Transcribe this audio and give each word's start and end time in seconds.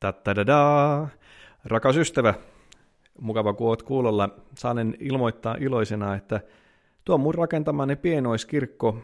Tattadadaa. 0.00 1.08
Rakas 1.64 1.96
ystävä, 1.96 2.34
mukava 3.20 3.52
kun 3.52 3.68
oot 3.68 3.82
kuulolla. 3.82 4.28
Saanen 4.54 4.96
ilmoittaa 5.00 5.56
iloisena, 5.60 6.14
että 6.14 6.40
tuo 7.04 7.18
mun 7.18 7.34
rakentamani 7.34 7.96
pienoiskirkko, 7.96 8.98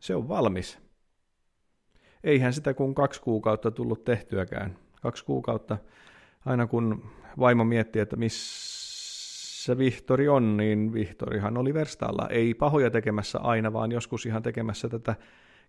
se 0.00 0.14
on 0.14 0.28
valmis. 0.28 0.78
Eihän 2.24 2.52
sitä 2.52 2.74
kun 2.74 2.94
kaksi 2.94 3.20
kuukautta 3.20 3.70
tullut 3.70 4.04
tehtyäkään. 4.04 4.76
Kaksi 5.02 5.24
kuukautta, 5.24 5.78
aina 6.46 6.66
kun 6.66 7.10
vaimo 7.38 7.64
mietti, 7.64 7.98
että 7.98 8.16
missä 8.16 9.78
Vihtori 9.78 10.28
on, 10.28 10.56
niin 10.56 10.92
Vihtorihan 10.92 11.58
oli 11.58 11.74
verstaalla. 11.74 12.28
Ei 12.30 12.54
pahoja 12.54 12.90
tekemässä 12.90 13.38
aina, 13.38 13.72
vaan 13.72 13.92
joskus 13.92 14.26
ihan 14.26 14.42
tekemässä 14.42 14.88
tätä 14.88 15.14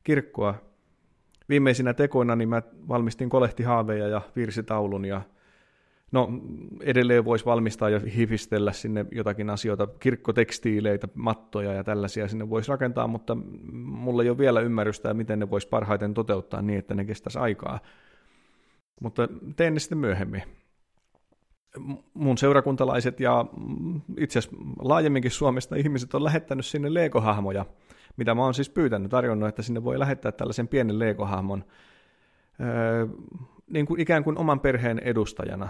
kirkkoa 0.03 0.70
viimeisinä 1.49 1.93
tekoina 1.93 2.35
niin 2.35 2.49
mä 2.49 2.61
valmistin 2.87 3.29
kolehtihaaveja 3.29 4.07
ja 4.07 4.21
virsitaulun 4.35 5.05
ja 5.05 5.21
no 6.11 6.29
edelleen 6.81 7.25
voisi 7.25 7.45
valmistaa 7.45 7.89
ja 7.89 7.99
hifistellä 7.99 8.71
sinne 8.71 9.05
jotakin 9.11 9.49
asioita, 9.49 9.87
kirkkotekstiileitä, 9.99 11.07
mattoja 11.13 11.73
ja 11.73 11.83
tällaisia 11.83 12.27
sinne 12.27 12.49
voisi 12.49 12.71
rakentaa, 12.71 13.07
mutta 13.07 13.37
mulla 13.71 14.23
ei 14.23 14.29
ole 14.29 14.37
vielä 14.37 14.61
ymmärrystä, 14.61 15.13
miten 15.13 15.39
ne 15.39 15.49
voisi 15.49 15.67
parhaiten 15.67 16.13
toteuttaa 16.13 16.61
niin, 16.61 16.79
että 16.79 16.93
ne 16.93 17.05
kestäisi 17.05 17.39
aikaa. 17.39 17.79
Mutta 19.01 19.27
teen 19.55 19.73
ne 19.73 19.79
sitten 19.79 19.97
myöhemmin. 19.97 20.43
Mun 22.13 22.37
seurakuntalaiset 22.37 23.19
ja 23.19 23.45
itse 24.17 24.39
asiassa 24.39 24.57
laajemminkin 24.79 25.31
Suomesta 25.31 25.75
ihmiset 25.75 26.13
on 26.13 26.23
lähettänyt 26.23 26.65
sinne 26.65 26.93
Lego-hahmoja– 26.93 27.65
mitä 28.17 28.35
mä 28.35 28.43
oon 28.43 28.53
siis 28.53 28.69
pyytänyt, 28.69 29.11
tarjonnut, 29.11 29.49
että 29.49 29.61
sinne 29.61 29.83
voi 29.83 29.99
lähettää 29.99 30.31
tällaisen 30.31 30.67
pienen 30.67 30.99
Lego-hahmon 30.99 31.63
öö, 32.61 33.07
niin 33.73 33.85
kuin 33.85 33.99
ikään 34.01 34.23
kuin 34.23 34.37
oman 34.37 34.59
perheen 34.59 34.99
edustajana 34.99 35.69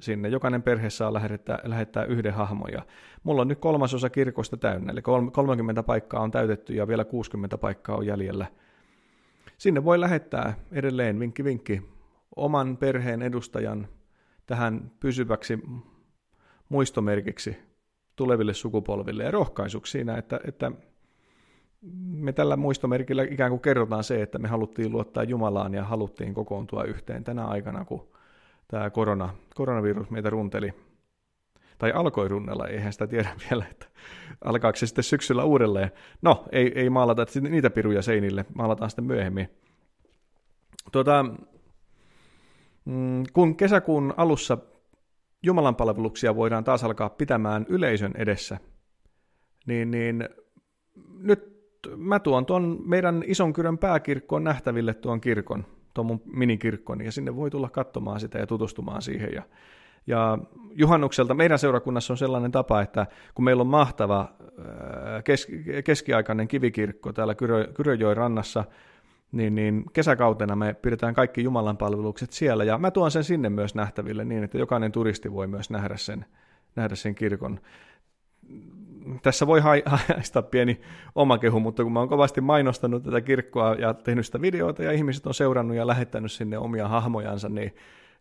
sinne. 0.00 0.28
Jokainen 0.28 0.62
perhe 0.62 0.90
saa 0.90 1.12
lähettää, 1.12 1.58
lähettää 1.64 2.04
yhden 2.04 2.34
hahmon. 2.34 2.72
Ja 2.72 2.82
mulla 3.22 3.42
on 3.42 3.48
nyt 3.48 3.58
kolmasosa 3.58 4.10
kirkosta 4.10 4.56
täynnä, 4.56 4.92
eli 4.92 5.02
30 5.32 5.82
paikkaa 5.82 6.22
on 6.22 6.30
täytetty 6.30 6.74
ja 6.74 6.88
vielä 6.88 7.04
60 7.04 7.58
paikkaa 7.58 7.96
on 7.96 8.06
jäljellä. 8.06 8.46
Sinne 9.58 9.84
voi 9.84 10.00
lähettää 10.00 10.54
edelleen, 10.72 11.20
vinkki 11.20 11.44
vinkki, 11.44 11.82
oman 12.36 12.76
perheen 12.76 13.22
edustajan 13.22 13.88
tähän 14.46 14.90
pysyväksi 15.00 15.58
muistomerkiksi 16.68 17.56
tuleville 18.16 18.54
sukupolville 18.54 19.24
ja 19.24 19.30
rohkaisuksi 19.30 19.90
siinä, 19.90 20.16
että, 20.16 20.40
että 20.44 20.72
me 22.06 22.32
tällä 22.32 22.56
muistomerkillä 22.56 23.22
ikään 23.22 23.50
kuin 23.50 23.60
kerrotaan 23.60 24.04
se, 24.04 24.22
että 24.22 24.38
me 24.38 24.48
haluttiin 24.48 24.92
luottaa 24.92 25.22
Jumalaan 25.22 25.74
ja 25.74 25.84
haluttiin 25.84 26.34
kokoontua 26.34 26.84
yhteen 26.84 27.24
tänä 27.24 27.46
aikana, 27.46 27.84
kun 27.84 28.08
tämä 28.68 28.90
korona, 28.90 29.34
koronavirus 29.54 30.10
meitä 30.10 30.30
runteli, 30.30 30.74
tai 31.78 31.92
alkoi 31.92 32.28
runnella, 32.28 32.66
eihän 32.66 32.92
sitä 32.92 33.06
tiedä 33.06 33.30
vielä, 33.50 33.64
että 33.70 33.86
alkaako 34.44 34.76
se 34.76 34.86
sitten 34.86 35.04
syksyllä 35.04 35.44
uudelleen. 35.44 35.90
No, 36.22 36.44
ei, 36.52 36.72
ei 36.74 36.90
maalata 36.90 37.26
niitä 37.40 37.70
piruja 37.70 38.02
seinille, 38.02 38.44
maalataan 38.54 38.90
sitten 38.90 39.04
myöhemmin. 39.04 39.48
Tuota, 40.92 41.24
mm, 42.84 43.24
kun 43.32 43.56
kesäkuun 43.56 44.14
alussa 44.16 44.58
Jumalan 45.42 45.76
palveluksia 45.76 46.36
voidaan 46.36 46.64
taas 46.64 46.84
alkaa 46.84 47.08
pitämään 47.08 47.66
yleisön 47.68 48.12
edessä, 48.16 48.58
niin, 49.66 49.90
niin 49.90 50.28
nyt 51.18 51.49
mä 51.96 52.18
tuon 52.18 52.46
tuon 52.46 52.78
meidän 52.84 53.24
ison 53.26 53.52
kyrön 53.52 53.78
pääkirkkoon 53.78 54.44
nähtäville 54.44 54.94
tuon 54.94 55.20
kirkon, 55.20 55.64
tuon 55.94 56.06
mun 56.06 56.22
minikirkkoni, 56.24 57.04
ja 57.04 57.12
sinne 57.12 57.36
voi 57.36 57.50
tulla 57.50 57.68
katsomaan 57.68 58.20
sitä 58.20 58.38
ja 58.38 58.46
tutustumaan 58.46 59.02
siihen. 59.02 59.30
Ja, 59.32 59.42
ja 60.06 60.38
juhannukselta 60.74 61.34
meidän 61.34 61.58
seurakunnassa 61.58 62.12
on 62.12 62.18
sellainen 62.18 62.52
tapa, 62.52 62.82
että 62.82 63.06
kun 63.34 63.44
meillä 63.44 63.60
on 63.60 63.66
mahtava 63.66 64.20
äh, 64.20 65.24
kes, 65.24 65.48
keskiaikainen 65.84 66.48
kivikirkko 66.48 67.12
täällä 67.12 67.34
Kyrö, 67.34 67.66
Kyröjoen 67.72 68.16
rannassa, 68.16 68.64
niin, 69.32 69.54
niin 69.54 69.84
kesäkautena 69.92 70.56
me 70.56 70.74
pidetään 70.74 71.14
kaikki 71.14 71.42
Jumalan 71.42 71.76
palvelukset 71.76 72.32
siellä, 72.32 72.64
ja 72.64 72.78
mä 72.78 72.90
tuon 72.90 73.10
sen 73.10 73.24
sinne 73.24 73.50
myös 73.50 73.74
nähtäville 73.74 74.24
niin, 74.24 74.44
että 74.44 74.58
jokainen 74.58 74.92
turisti 74.92 75.32
voi 75.32 75.46
myös 75.46 75.70
nähdä 75.70 75.96
sen, 75.96 76.24
nähdä 76.76 76.94
sen 76.94 77.14
kirkon 77.14 77.60
tässä 79.22 79.46
voi 79.46 79.60
haistaa 80.14 80.42
pieni 80.42 80.80
omakehu, 81.14 81.60
mutta 81.60 81.82
kun 81.82 81.92
mä 81.92 81.98
oon 81.98 82.08
kovasti 82.08 82.40
mainostanut 82.40 83.02
tätä 83.02 83.20
kirkkoa 83.20 83.74
ja 83.74 83.94
tehnyt 83.94 84.26
sitä 84.26 84.40
videoita 84.40 84.82
ja 84.82 84.92
ihmiset 84.92 85.26
on 85.26 85.34
seurannut 85.34 85.76
ja 85.76 85.86
lähettänyt 85.86 86.32
sinne 86.32 86.58
omia 86.58 86.88
hahmojansa, 86.88 87.48
niin, 87.48 87.74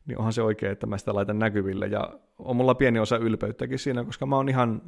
niin 0.05 0.17
onhan 0.17 0.33
se 0.33 0.41
oikein, 0.41 0.72
että 0.72 0.88
mä 0.88 0.97
sitä 0.97 1.13
laitan 1.13 1.39
näkyville. 1.39 1.88
Ja 1.88 2.19
on 2.39 2.55
mulla 2.55 2.75
pieni 2.75 3.00
osa 3.00 3.17
ylpeyttäkin 3.17 3.79
siinä, 3.79 4.03
koska 4.03 4.25
mä 4.25 4.35
oon 4.35 4.50
ihan, 4.50 4.81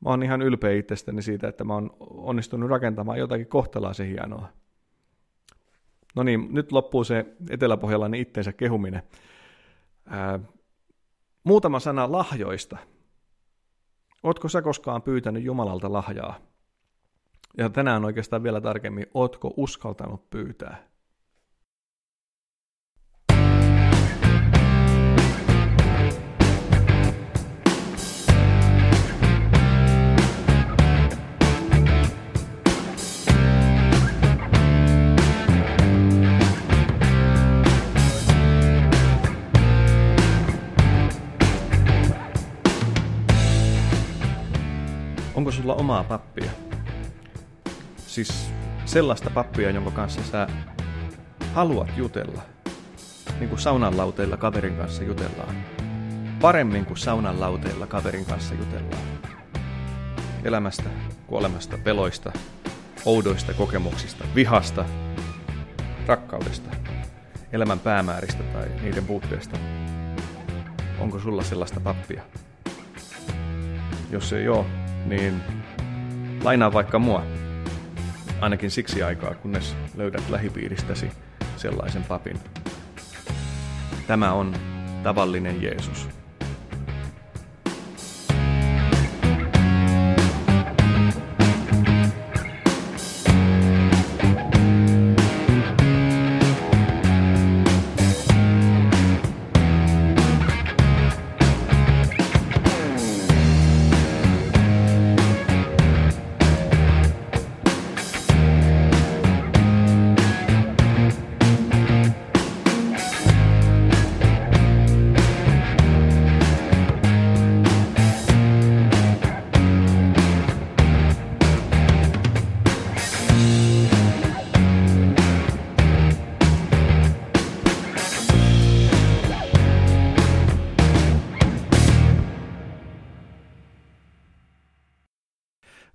mä 0.00 0.10
oon 0.10 0.22
ihan 0.22 0.42
ylpeä 0.42 0.72
itsestäni 0.72 1.22
siitä, 1.22 1.48
että 1.48 1.64
mä 1.64 1.74
oon 1.74 1.90
onnistunut 2.00 2.70
rakentamaan 2.70 3.18
jotakin 3.18 3.46
kohtalaisen 3.46 4.06
hienoa. 4.06 4.48
No 6.16 6.22
niin, 6.22 6.48
nyt 6.50 6.72
loppuu 6.72 7.04
se 7.04 7.26
eteläpohjalainen 7.50 8.20
itteensä 8.20 8.52
kehuminen. 8.52 9.02
Ää, 10.06 10.40
muutama 11.44 11.80
sana 11.80 12.12
lahjoista– 12.12 12.76
Ootko 14.26 14.48
sä 14.48 14.62
koskaan 14.62 15.02
pyytänyt 15.02 15.44
Jumalalta 15.44 15.92
lahjaa? 15.92 16.38
Ja 17.58 17.70
tänään 17.70 18.04
oikeastaan 18.04 18.42
vielä 18.42 18.60
tarkemmin, 18.60 19.06
ootko 19.14 19.54
uskaltanut 19.56 20.30
pyytää? 20.30 20.88
Onko 45.36 45.52
sulla 45.52 45.74
omaa 45.74 46.04
pappia? 46.04 46.50
Siis 47.96 48.50
sellaista 48.84 49.30
pappia, 49.30 49.70
jonka 49.70 49.90
kanssa 49.90 50.20
sä 50.22 50.46
haluat 51.52 51.96
jutella. 51.96 52.42
Niin 53.38 53.48
kuin 53.48 53.58
saunan 53.58 53.96
lauteilla 53.96 54.36
kaverin 54.36 54.76
kanssa 54.76 55.02
jutellaan. 55.02 55.56
Paremmin 56.40 56.86
kuin 56.86 56.96
saunan 56.96 57.40
lauteilla 57.40 57.86
kaverin 57.86 58.24
kanssa 58.24 58.54
jutellaan. 58.54 59.02
Elämästä, 60.44 60.90
kuolemasta, 61.26 61.78
peloista, 61.84 62.32
oudoista 63.04 63.54
kokemuksista, 63.54 64.24
vihasta, 64.34 64.84
rakkaudesta, 66.06 66.70
elämän 67.52 67.78
päämääristä 67.78 68.42
tai 68.42 68.68
niiden 68.82 69.04
puutteesta. 69.04 69.56
Onko 70.98 71.18
sulla 71.18 71.42
sellaista 71.42 71.80
pappia? 71.80 72.22
Jos 74.10 74.32
ei 74.32 74.48
ole, 74.48 74.85
niin 75.08 75.42
lainaa 76.44 76.72
vaikka 76.72 76.98
mua. 76.98 77.22
Ainakin 78.40 78.70
siksi 78.70 79.02
aikaa, 79.02 79.34
kunnes 79.34 79.76
löydät 79.96 80.30
lähipiiristäsi 80.30 81.10
sellaisen 81.56 82.04
papin. 82.04 82.40
Tämä 84.06 84.32
on 84.32 84.56
tavallinen 85.02 85.62
Jeesus. 85.62 86.08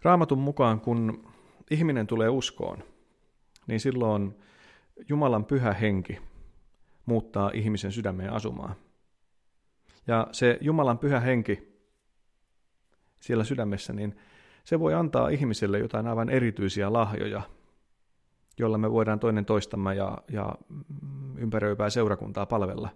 Raamatun 0.04 0.40
mukaan, 0.40 0.82
kun 0.82 1.32
ihminen 1.72 2.08
tulee 2.08 2.30
uskoon, 2.30 2.84
niin 3.68 3.80
silloin 3.80 4.36
Jumalan 5.10 5.46
pyhä 5.46 5.74
henki 5.74 6.20
muuttaa 7.06 7.52
ihmisen 7.54 7.92
sydämeen 7.92 8.34
asumaan. 8.34 8.76
Ja 10.08 10.28
se 10.32 10.58
Jumalan 10.62 10.98
pyhä 10.98 11.20
henki 11.20 11.82
siellä 13.20 13.44
sydämessä, 13.44 13.94
niin 13.94 14.18
se 14.64 14.80
voi 14.80 14.94
antaa 14.94 15.30
ihmiselle 15.30 15.80
jotain 15.80 16.08
aivan 16.08 16.30
erityisiä 16.30 16.94
lahjoja, 16.94 17.42
joilla 18.60 18.78
me 18.78 18.92
voidaan 18.92 19.20
toinen 19.20 19.46
toistamme 19.46 19.96
ja, 19.96 20.18
ja 20.32 20.56
ympäröivää 21.38 21.90
seurakuntaa 21.90 22.46
palvella. 22.46 22.90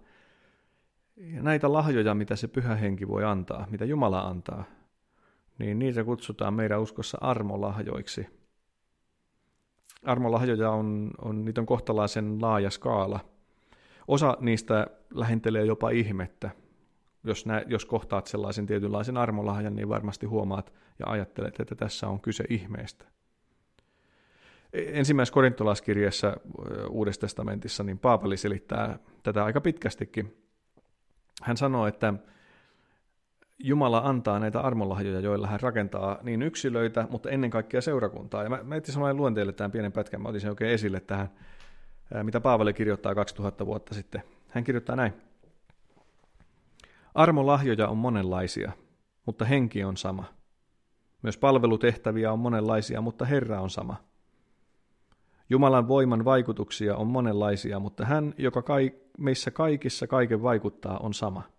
Ja 1.15 1.43
näitä 1.43 1.73
lahjoja, 1.73 2.15
mitä 2.15 2.35
se 2.35 2.47
pyhä 2.47 2.75
henki 2.75 3.07
voi 3.07 3.23
antaa, 3.23 3.67
mitä 3.69 3.85
Jumala 3.85 4.21
antaa, 4.21 4.63
niin 5.57 5.79
niitä 5.79 6.03
kutsutaan 6.03 6.53
meidän 6.53 6.81
uskossa 6.81 7.17
armolahjoiksi. 7.21 8.27
Armolahjoja 10.03 10.71
on, 10.71 11.11
on, 11.21 11.45
niitä 11.45 11.61
on 11.61 11.67
kohtalaisen 11.67 12.41
laaja 12.41 12.69
skaala. 12.69 13.19
Osa 14.07 14.37
niistä 14.39 14.87
lähentelee 15.13 15.65
jopa 15.65 15.89
ihmettä. 15.89 16.49
Jos, 17.23 17.45
nä, 17.45 17.63
jos 17.67 17.85
kohtaat 17.85 18.27
sellaisen 18.27 18.65
tietynlaisen 18.65 19.17
armolahjan, 19.17 19.75
niin 19.75 19.89
varmasti 19.89 20.25
huomaat 20.25 20.73
ja 20.99 21.05
ajattelet, 21.07 21.59
että 21.59 21.75
tässä 21.75 22.07
on 22.07 22.21
kyse 22.21 22.43
ihmeestä. 22.49 23.05
Ensimmäisessä 24.73 25.33
korintolaiskirjeessä 25.33 26.37
Uudessa 26.89 27.21
testamentissa 27.21 27.83
niin 27.83 27.99
Paavali 27.99 28.37
selittää 28.37 28.99
tätä 29.23 29.43
aika 29.43 29.61
pitkästikin. 29.61 30.37
Hän 31.43 31.57
sanoo, 31.57 31.87
että 31.87 32.13
Jumala 33.59 33.97
antaa 33.97 34.39
näitä 34.39 34.59
armolahjoja, 34.59 35.19
joilla 35.19 35.47
hän 35.47 35.59
rakentaa 35.59 36.17
niin 36.23 36.41
yksilöitä, 36.41 37.07
mutta 37.09 37.29
ennen 37.29 37.49
kaikkea 37.49 37.81
seurakuntaa. 37.81 38.43
Ja 38.43 38.49
mä, 38.49 38.59
mä 38.63 38.75
itse 38.75 38.91
asiassa 38.91 39.13
luen 39.13 39.33
teille 39.33 39.53
tämän 39.53 39.71
pienen 39.71 39.91
pätkän, 39.91 40.21
mä 40.21 40.29
otin 40.29 40.41
sen 40.41 40.49
oikein 40.49 40.71
esille 40.71 40.99
tähän, 40.99 41.29
mitä 42.23 42.41
Paavali 42.41 42.73
kirjoittaa 42.73 43.15
2000 43.15 43.65
vuotta 43.65 43.93
sitten. 43.93 44.23
Hän 44.47 44.63
kirjoittaa 44.63 44.95
näin. 44.95 45.13
Armolahjoja 47.13 47.87
on 47.87 47.97
monenlaisia, 47.97 48.71
mutta 49.25 49.45
henki 49.45 49.83
on 49.83 49.97
sama. 49.97 50.23
Myös 51.21 51.37
palvelutehtäviä 51.37 52.31
on 52.31 52.39
monenlaisia, 52.39 53.01
mutta 53.01 53.25
Herra 53.25 53.61
on 53.61 53.69
sama. 53.69 53.95
Jumalan 55.49 55.87
voiman 55.87 56.25
vaikutuksia 56.25 56.95
on 56.95 57.07
monenlaisia, 57.07 57.79
mutta 57.79 58.05
hän, 58.05 58.33
joka 58.37 58.61
kai, 58.61 58.91
meissä 59.17 59.51
kaikissa 59.51 60.07
kaiken 60.07 60.43
vaikuttaa, 60.43 60.97
on 60.97 61.13
sama– 61.13 61.43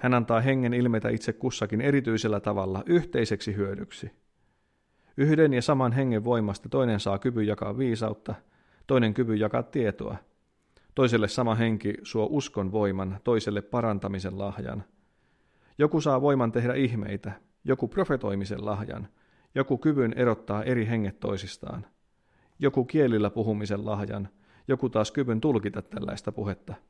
hän 0.00 0.14
antaa 0.14 0.40
hengen 0.40 0.74
ilmetä 0.74 1.08
itse 1.08 1.32
kussakin 1.32 1.80
erityisellä 1.80 2.40
tavalla 2.40 2.82
yhteiseksi 2.86 3.56
hyödyksi. 3.56 4.10
Yhden 5.16 5.52
ja 5.52 5.62
saman 5.62 5.92
hengen 5.92 6.24
voimasta 6.24 6.68
toinen 6.68 7.00
saa 7.00 7.18
kyvyn 7.18 7.46
jakaa 7.46 7.78
viisautta, 7.78 8.34
toinen 8.86 9.14
kyvyn 9.14 9.40
jakaa 9.40 9.62
tietoa. 9.62 10.16
Toiselle 10.94 11.28
sama 11.28 11.54
henki 11.54 11.94
suo 12.02 12.28
uskon 12.30 12.72
voiman, 12.72 13.20
toiselle 13.24 13.62
parantamisen 13.62 14.38
lahjan. 14.38 14.84
Joku 15.78 16.00
saa 16.00 16.20
voiman 16.20 16.52
tehdä 16.52 16.74
ihmeitä, 16.74 17.32
joku 17.64 17.88
profetoimisen 17.88 18.64
lahjan, 18.64 19.08
joku 19.54 19.78
kyvyn 19.78 20.12
erottaa 20.16 20.62
eri 20.62 20.86
henget 20.86 21.20
toisistaan. 21.20 21.86
Joku 22.58 22.84
kielillä 22.84 23.30
puhumisen 23.30 23.86
lahjan, 23.86 24.28
joku 24.68 24.88
taas 24.88 25.10
kyvyn 25.10 25.40
tulkita 25.40 25.82
tällaista 25.82 26.32
puhetta– 26.32 26.74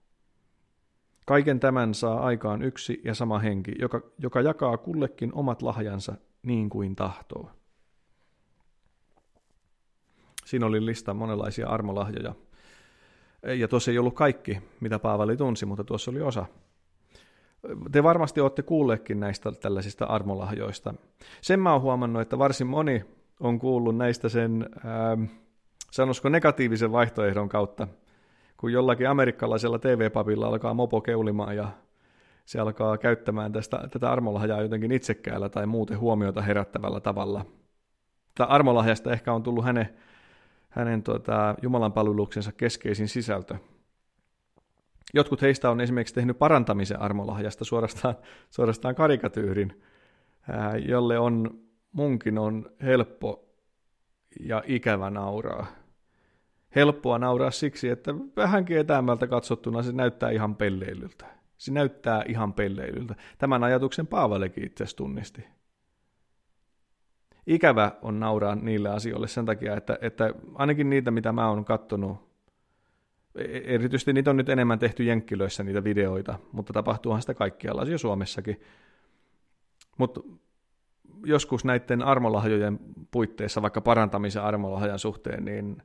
Kaiken 1.31 1.61
tämän 1.61 1.95
saa 1.95 2.21
aikaan 2.21 2.63
yksi 2.63 3.01
ja 3.05 3.15
sama 3.15 3.39
henki, 3.39 3.73
joka, 3.79 4.01
joka 4.19 4.41
jakaa 4.41 4.77
kullekin 4.77 5.31
omat 5.35 5.63
lahjansa 5.63 6.15
niin 6.43 6.71
kuin 6.71 6.97
tahtoo. 6.97 7.51
Siinä 10.45 10.67
oli 10.67 10.87
lista 10.87 11.15
monenlaisia 11.15 11.69
armolahjoja. 11.69 12.35
Ja 13.43 13.69
tuossa 13.69 13.91
ei 13.91 13.99
ollut 13.99 14.15
kaikki, 14.15 14.59
mitä 14.81 14.99
Paavali 14.99 15.37
tunsi, 15.37 15.67
mutta 15.67 15.85
tuossa 15.85 16.11
oli 16.11 16.21
osa. 16.21 16.47
Te 17.93 18.03
varmasti 18.03 18.41
olette 18.41 18.63
kuulleetkin 18.63 19.21
näistä 19.21 19.53
tällaisista 19.53 20.05
armolahjoista. 20.05 20.95
Sen 21.41 21.61
mä 21.61 21.73
oon 21.73 21.83
huomannut, 21.83 22.23
että 22.23 22.39
varsin 22.39 22.67
moni 22.67 23.05
on 23.41 23.59
kuullut 23.59 23.97
näistä 23.97 24.29
sen, 24.29 24.69
ähm, 24.87 25.25
sanoisiko 25.91 26.29
negatiivisen 26.29 26.93
vaihtoehdon 26.93 27.49
kautta– 27.49 27.89
kun 28.61 28.73
jollakin 28.73 29.09
amerikkalaisella 29.09 29.79
TV-papilla 29.79 30.47
alkaa 30.47 30.75
mopo 30.75 31.01
keulimaan 31.01 31.57
ja 31.57 31.69
se 32.45 32.61
alkaa 32.61 32.99
käyttämään 32.99 33.53
tästä, 33.53 33.89
tätä 33.93 34.11
armolahjaa 34.11 34.63
jotenkin 34.63 34.93
itsekkäällä 34.93 35.49
tai 35.49 35.67
muuten 35.67 35.99
huomiota 35.99 36.43
herättävällä 36.43 37.01
tavalla. 37.01 37.47
Tämä 38.35 38.47
armolahjasta 38.47 39.13
ehkä 39.13 39.33
on 39.33 39.43
tullut 39.43 39.65
hänen, 39.65 39.89
hänen 40.69 41.03
tuota, 41.03 41.55
Jumalan 41.63 41.93
palveluksensa 41.93 42.53
keskeisin 42.53 43.09
sisältö. 43.09 43.55
Jotkut 45.15 45.43
heistä 45.43 45.71
on 45.71 45.81
esimerkiksi 45.81 46.15
tehnyt 46.15 46.39
parantamisen 46.39 47.01
armolahjasta 47.01 47.65
suorastaan, 47.65 48.15
suorastaan 48.57 48.95
karikatyyrin, 48.95 49.83
jolle 50.89 51.19
on 51.19 51.61
munkin 51.93 52.39
on 52.39 52.71
helppo 52.83 53.49
ja 54.41 54.63
ikävä 54.67 55.11
nauraa 55.11 55.80
helppoa 56.75 57.19
nauraa 57.19 57.51
siksi, 57.51 57.89
että 57.89 58.15
vähänkin 58.37 58.79
etäämältä 58.79 59.27
katsottuna 59.27 59.83
se 59.83 59.93
näyttää 59.93 60.31
ihan 60.31 60.57
pelleilyltä. 60.57 61.27
Se 61.57 61.73
näyttää 61.73 62.25
ihan 62.29 62.53
pelleilyltä. 62.53 63.15
Tämän 63.39 63.65
ajatuksen 63.65 64.07
Paavalekin 64.07 64.65
itse 64.65 64.85
tunnisti. 64.97 65.45
Ikävä 67.47 67.93
on 68.03 68.21
nauraa 68.21 68.55
niille 68.55 68.89
asioille 68.89 69.29
sen 69.29 69.47
takia, 69.47 69.77
että, 69.77 69.99
että 70.01 70.35
ainakin 70.55 70.91
niitä, 70.91 71.11
mitä 71.11 71.33
mä 71.33 71.49
oon 71.49 71.65
kattonut, 71.65 72.31
e-, 73.35 73.75
erityisesti 73.75 74.13
niitä 74.13 74.31
on 74.31 74.37
nyt 74.37 74.49
enemmän 74.49 74.79
tehty 74.79 75.05
jenkkilöissä 75.05 75.63
niitä 75.63 75.85
videoita, 75.85 76.39
mutta 76.53 76.73
tapahtuuhan 76.73 77.21
sitä 77.21 77.35
kaikkialla, 77.35 77.85
jo 77.85 77.99
Suomessakin. 77.99 78.61
Mutta 79.99 80.21
joskus 81.25 81.65
näiden 81.65 82.03
armolahjojen 82.03 82.79
puitteissa, 83.11 83.63
vaikka 83.63 83.81
parantamisen 83.81 84.43
armolahjan 84.43 84.99
suhteen, 84.99 85.45
niin 85.45 85.83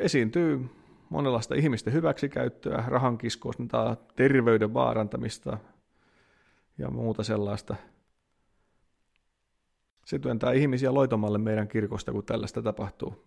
esiintyy 0.00 0.68
monenlaista 1.08 1.54
ihmisten 1.54 1.92
hyväksikäyttöä, 1.92 2.84
rahan 2.86 3.18
kiskostaa, 3.18 3.96
terveyden 4.16 4.74
vaarantamista 4.74 5.58
ja 6.78 6.90
muuta 6.90 7.22
sellaista. 7.22 7.76
Se 10.06 10.18
työntää 10.18 10.52
ihmisiä 10.52 10.94
loitomalle 10.94 11.38
meidän 11.38 11.68
kirkosta, 11.68 12.12
kun 12.12 12.24
tällaista 12.24 12.62
tapahtuu. 12.62 13.24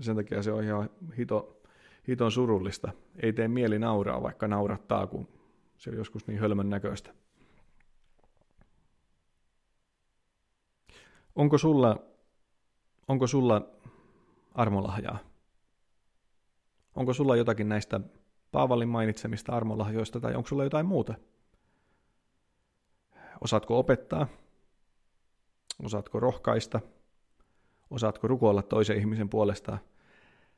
Sen 0.00 0.16
takia 0.16 0.42
se 0.42 0.52
on 0.52 0.64
ihan 0.64 0.90
hito, 1.18 1.62
hiton 2.08 2.30
surullista. 2.30 2.92
Ei 3.22 3.32
tee 3.32 3.48
mieli 3.48 3.78
nauraa, 3.78 4.22
vaikka 4.22 4.48
naurattaa, 4.48 5.06
kun 5.06 5.28
se 5.76 5.90
on 5.90 5.96
joskus 5.96 6.26
niin 6.26 6.40
hölmön 6.40 6.70
näköistä. 6.70 7.14
Onko 11.34 11.58
sulla, 11.58 11.96
onko 13.08 13.26
sulla 13.26 13.68
armolahjaa? 14.54 15.31
Onko 16.96 17.14
sulla 17.14 17.36
jotakin 17.36 17.68
näistä 17.68 18.00
Paavalin 18.52 18.88
mainitsemista 18.88 19.52
armolahjoista 19.52 20.20
tai 20.20 20.34
onko 20.34 20.48
sulla 20.48 20.64
jotain 20.64 20.86
muuta? 20.86 21.14
Osaatko 23.40 23.78
opettaa? 23.78 24.26
Osaatko 25.84 26.20
rohkaista? 26.20 26.80
Osaatko 27.90 28.28
rukoilla 28.28 28.62
toisen 28.62 28.98
ihmisen 28.98 29.28
puolesta? 29.28 29.78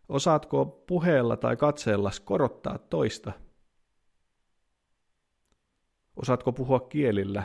Osaatko 0.08 0.84
puheella 0.86 1.36
tai 1.36 1.56
katseella 1.56 2.10
korottaa 2.24 2.78
toista? 2.78 3.32
Osaatko 6.16 6.52
puhua 6.52 6.80
kielillä? 6.80 7.42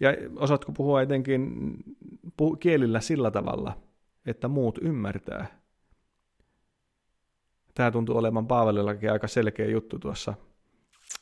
Ja 0.00 0.10
osaatko 0.36 0.72
puhua 0.72 1.02
etenkin 1.02 1.74
kielillä 2.60 3.00
sillä 3.00 3.30
tavalla, 3.30 3.76
että 4.26 4.48
muut 4.48 4.78
ymmärtää? 4.82 5.61
Tämä 7.74 7.90
tuntuu 7.90 8.18
olevan 8.18 8.46
Paavelillakin 8.46 9.12
aika 9.12 9.28
selkeä 9.28 9.66
juttu 9.66 9.98
tuossa. 9.98 10.34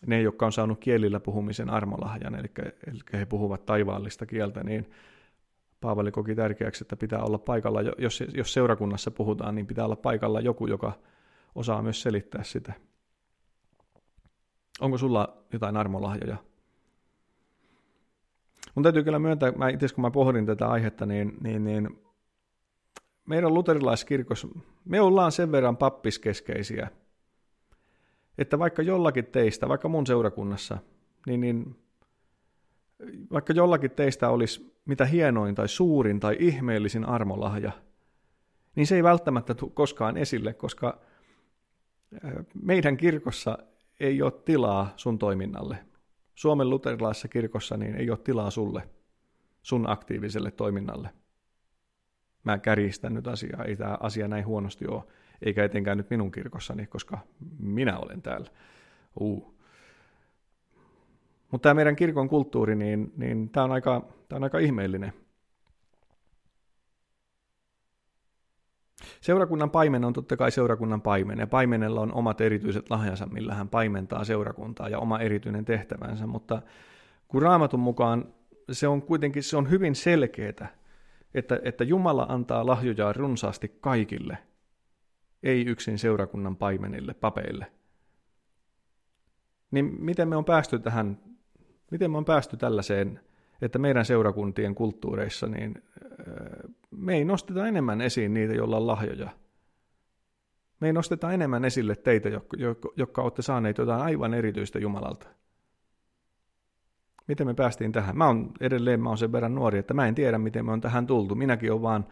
Ne, 0.07 0.23
jotka 0.23 0.47
on 0.47 0.53
saanut 0.53 0.81
kielillä 0.81 1.21
puhumisen 1.21 1.71
armolahjan, 1.71 2.35
eli, 2.35 2.49
eli 2.87 2.99
he 3.13 3.27
puhuvat 3.27 3.67
taivaallista 3.67 4.27
kieltä, 4.27 4.65
niin 4.65 4.91
Paavali 5.81 6.11
koki 6.11 6.35
tärkeäksi, 6.35 6.85
että 6.85 6.97
pitää 6.97 7.23
olla 7.23 7.39
paikalla, 7.39 7.83
jos, 7.83 8.23
jos 8.35 8.53
seurakunnassa 8.53 9.11
puhutaan, 9.11 9.55
niin 9.55 9.67
pitää 9.67 9.85
olla 9.85 9.97
paikalla 9.97 10.41
joku, 10.41 10.67
joka 10.67 10.93
osaa 11.55 11.83
myös 11.83 12.03
selittää 12.03 12.43
sitä. 12.43 12.73
Onko 14.81 14.99
sulla 14.99 15.37
jotain 15.53 15.77
armolahjoja? 15.77 16.37
Mun 18.75 18.83
täytyy 18.83 19.05
kyllä 19.05 19.19
myöntää, 19.19 19.53
mä 19.53 19.69
itse 19.69 19.87
kun 19.95 20.03
mä 20.03 20.11
pohdin 20.11 20.47
tätä 20.47 20.69
aihetta, 20.69 21.07
niin, 21.07 21.37
niin, 21.41 21.65
niin 21.65 22.03
meidän 23.27 23.55
luterilaiskirkossa, 23.55 24.49
me 24.85 25.01
ollaan 25.01 25.33
sen 25.33 25.53
verran 25.53 25.77
pappiskeskeisiä, 25.77 26.91
että 28.39 28.59
vaikka 28.59 28.83
jollakin 28.83 29.27
teistä, 29.27 29.69
vaikka 29.69 29.89
mun 29.89 30.07
seurakunnassa, 30.07 30.79
niin, 31.27 31.41
niin 31.41 31.77
vaikka 33.33 33.53
jollakin 33.53 33.91
teistä 33.91 34.29
olisi 34.29 34.75
mitä 34.85 35.05
hienoin 35.05 35.55
tai 35.55 35.69
suurin 35.69 36.21
tai 36.21 36.37
ihmeellisin 36.39 37.05
armolahja, 37.05 37.73
niin 38.77 38.87
se 38.87 38.97
ei 38.97 39.03
välttämättä 39.03 39.55
tule 39.55 39.71
koskaan 39.75 40.17
esille, 40.17 40.53
koska 40.55 41.01
meidän 42.63 42.97
kirkossa 42.97 43.59
ei 44.01 44.23
ole 44.23 44.33
tilaa 44.45 44.93
sun 44.97 45.19
toiminnalle. 45.19 45.79
Suomen 46.35 46.71
luterilaisessa 46.71 47.29
kirkossa 47.29 47.77
niin 47.77 47.95
ei 47.95 48.11
ole 48.11 48.19
tilaa 48.19 48.51
sulle, 48.51 48.89
sun 49.63 49.91
aktiiviselle 49.91 50.51
toiminnalle. 50.51 51.11
Mä 52.45 52.59
kärjistän 52.59 53.15
nyt 53.15 53.29
asiaa, 53.29 53.65
ei 53.65 53.77
tämä 53.77 53.97
asia 54.01 54.29
näin 54.29 54.47
huonosti 54.47 54.87
ole, 54.87 55.03
eikä 55.43 55.65
etenkään 55.65 55.97
nyt 55.97 56.11
minun 56.11 56.31
kirkossani, 56.31 56.87
koska 56.87 57.19
minä 57.59 57.99
olen 57.99 58.23
täällä. 58.23 58.51
Uh. 59.21 59.55
Mutta 61.51 61.69
tämä 61.69 61.75
meidän 61.75 61.97
kirkon 61.97 62.29
kulttuuri, 62.29 62.77
niin, 62.77 63.13
niin 63.17 63.51
tämä 63.51 63.65
on, 63.65 63.73
aika, 63.73 64.07
tämä 64.29 64.37
on 64.37 64.45
aika 64.45 64.59
ihmeellinen. 64.59 65.13
Seurakunnan 69.21 69.71
paimen 69.71 70.05
on 70.05 70.13
totta 70.13 70.37
kai 70.37 70.51
seurakunnan 70.51 71.03
paimen, 71.03 71.39
ja 71.39 71.47
paimenella 71.47 72.01
on 72.01 72.13
omat 72.13 72.41
erityiset 72.41 72.91
lahjansa, 72.91 73.27
millä 73.27 73.55
hän 73.55 73.69
paimentaa 73.69 74.25
seurakuntaa 74.25 74.89
ja 74.89 74.99
oma 74.99 75.19
erityinen 75.19 75.65
tehtävänsä, 75.65 76.27
mutta 76.27 76.63
kun 77.29 77.43
raamatun 77.43 77.81
mukaan 77.81 78.35
se 78.73 78.89
on 78.89 79.03
kuitenkin 79.03 79.43
se 79.43 79.57
on 79.57 79.71
hyvin 79.71 79.95
selkeää, 79.95 80.69
että, 81.35 81.61
että 81.65 81.85
Jumala 81.85 82.27
antaa 82.29 82.67
lahjoja 82.67 83.13
runsaasti 83.13 83.77
kaikille, 83.81 84.39
ei 85.43 85.65
yksin 85.67 85.99
seurakunnan 85.99 86.57
paimenille, 86.57 87.15
papeille. 87.15 87.67
Niin 89.71 89.97
miten 90.05 90.29
me 90.29 90.37
on 90.37 90.45
päästy 90.45 90.79
tähän, 90.79 91.19
miten 91.91 92.11
me 92.11 92.19
on 92.19 92.25
päästy 92.25 92.57
tällaiseen, 92.57 93.21
että 93.63 93.79
meidän 93.79 94.05
seurakuntien 94.05 94.75
kulttuureissa 94.75 95.47
niin 95.47 95.83
me 96.91 97.15
ei 97.15 97.25
nosteta 97.25 97.67
enemmän 97.67 98.01
esiin 98.01 98.35
niitä, 98.35 98.55
joilla 98.55 98.77
on 98.77 98.87
lahjoja. 98.87 99.31
Me 100.81 100.87
ei 100.87 100.93
nosteta 100.93 101.33
enemmän 101.33 101.65
esille 101.65 101.97
teitä, 101.97 102.29
jotka, 102.29 102.57
jotka 102.97 103.23
olette 103.23 103.43
saaneet 103.43 103.79
jotain 103.79 104.03
aivan 104.03 104.35
erityistä 104.35 104.79
Jumalalta. 104.79 105.29
Miten 107.31 107.47
me 107.47 107.55
päästiin 107.55 107.93
tähän? 107.93 108.19
Mä 108.19 108.27
oon 108.27 108.53
edelleen 108.61 109.01
mä 109.01 109.09
oon 109.09 109.19
sen 109.19 109.33
verran 109.33 109.55
nuori, 109.55 109.79
että 109.79 109.95
mä 109.95 110.07
en 110.07 110.15
tiedä, 110.15 110.39
miten 110.39 110.65
me 110.65 110.73
on 110.73 110.81
tähän 110.81 111.07
tultu. 111.07 111.35
Minäkin 111.35 111.73
olen 111.73 111.83
vaan 111.83 112.07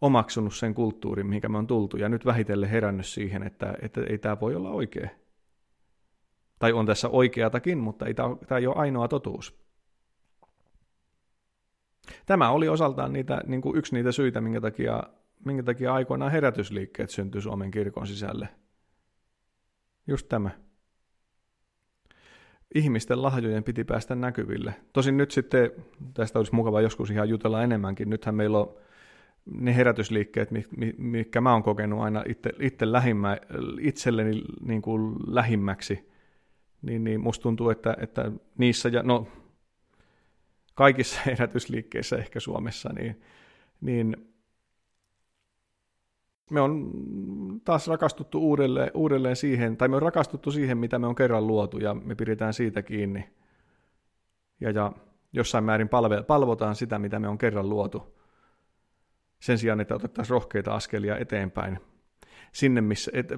omaksunut 0.00 0.54
sen 0.54 0.74
kulttuurin, 0.74 1.26
mihinkä 1.26 1.48
me 1.48 1.58
on 1.58 1.66
tultu, 1.66 1.96
ja 1.96 2.08
nyt 2.08 2.26
vähitellen 2.26 2.70
herännyt 2.70 3.06
siihen, 3.06 3.42
että, 3.42 3.74
että 3.82 4.00
ei 4.00 4.18
tämä 4.18 4.40
voi 4.40 4.54
olla 4.54 4.70
oikea. 4.70 5.08
Tai 6.58 6.72
on 6.72 6.86
tässä 6.86 7.08
oikeatakin, 7.08 7.78
mutta 7.78 8.06
ei 8.06 8.14
tämä, 8.14 8.28
ei 8.58 8.66
ole 8.66 8.76
ainoa 8.76 9.08
totuus. 9.08 9.58
Tämä 12.26 12.50
oli 12.50 12.68
osaltaan 12.68 13.12
niitä, 13.12 13.40
niin 13.46 13.62
kuin 13.62 13.76
yksi 13.76 13.94
niitä 13.94 14.12
syitä, 14.12 14.40
minkä 14.40 14.60
takia, 14.60 15.02
minkä 15.44 15.62
takia 15.62 15.94
aikoinaan 15.94 16.32
herätysliikkeet 16.32 17.10
syntyi 17.10 17.42
Suomen 17.42 17.70
kirkon 17.70 18.06
sisälle. 18.06 18.48
Just 20.06 20.28
tämä. 20.28 20.50
Ihmisten 22.74 23.22
lahjojen 23.22 23.64
piti 23.64 23.84
päästä 23.84 24.14
näkyville. 24.14 24.74
Tosin 24.92 25.16
nyt 25.16 25.30
sitten, 25.30 25.70
tästä 26.14 26.38
olisi 26.38 26.54
mukava 26.54 26.80
joskus 26.80 27.10
ihan 27.10 27.28
jutella 27.28 27.62
enemmänkin, 27.62 28.10
nythän 28.10 28.34
meillä 28.34 28.58
on 28.58 28.74
ne 29.46 29.76
herätysliikkeet, 29.76 30.48
mitkä 30.98 31.40
mä 31.40 31.52
oon 31.52 31.62
kokenut 31.62 32.00
aina 32.00 32.24
itse, 32.28 32.50
itse 32.60 32.92
lähimmä, 32.92 33.36
itselleni 33.80 34.42
niin 34.60 34.82
kuin 34.82 35.14
lähimmäksi, 35.26 36.10
niin, 36.82 37.04
niin 37.04 37.20
musta 37.20 37.42
tuntuu, 37.42 37.70
että, 37.70 37.96
että 38.00 38.32
niissä, 38.58 38.88
ja 38.88 39.02
no 39.02 39.28
kaikissa 40.74 41.20
herätysliikkeissä 41.26 42.16
ehkä 42.16 42.40
Suomessa, 42.40 42.92
niin, 42.92 43.20
niin 43.80 44.33
me 46.50 46.60
on 46.60 46.92
taas 47.64 47.88
rakastuttu 47.88 48.38
uudelleen, 48.38 48.90
uudelleen 48.94 49.36
siihen, 49.36 49.76
tai 49.76 49.88
me 49.88 49.96
on 49.96 50.02
rakastuttu 50.02 50.50
siihen, 50.50 50.78
mitä 50.78 50.98
me 50.98 51.06
on 51.06 51.14
kerran 51.14 51.46
luotu, 51.46 51.78
ja 51.78 51.94
me 51.94 52.14
pidetään 52.14 52.54
siitä 52.54 52.82
kiinni. 52.82 53.28
Ja, 54.60 54.70
ja 54.70 54.92
jossain 55.32 55.64
määrin 55.64 55.88
palve, 55.88 56.22
palvotaan 56.22 56.74
sitä, 56.74 56.98
mitä 56.98 57.18
me 57.18 57.28
on 57.28 57.38
kerran 57.38 57.68
luotu. 57.68 58.14
Sen 59.40 59.58
sijaan, 59.58 59.80
että 59.80 59.94
otettaisiin 59.94 60.30
rohkeita 60.30 60.74
askelia 60.74 61.18
eteenpäin 61.18 61.78
sinne, 62.54 62.80
missä 62.80 63.10
et, 63.14 63.28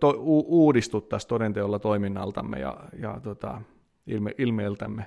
to, 0.00 0.14
uudistuttaisiin 0.46 1.28
todenteolla 1.28 1.78
toiminnaltamme 1.78 2.58
ja, 2.58 2.76
ja 2.98 3.20
tota, 3.22 3.60
ilme, 4.06 4.34
ilmeeltämme. 4.38 5.06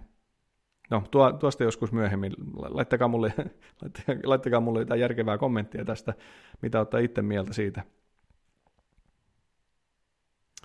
No, 0.89 1.03
tuo, 1.11 1.31
tuosta 1.31 1.63
joskus 1.63 1.91
myöhemmin. 1.91 2.33
Laittakaa 2.55 3.07
mulle, 3.07 3.33
laittakaa, 3.81 4.15
laittakaa 4.23 4.59
mulle 4.59 4.79
jotain 4.79 5.01
järkevää 5.01 5.37
kommenttia 5.37 5.85
tästä, 5.85 6.13
mitä 6.61 6.79
ottaa 6.79 6.99
itse 6.99 7.21
mieltä 7.21 7.53
siitä. 7.53 7.83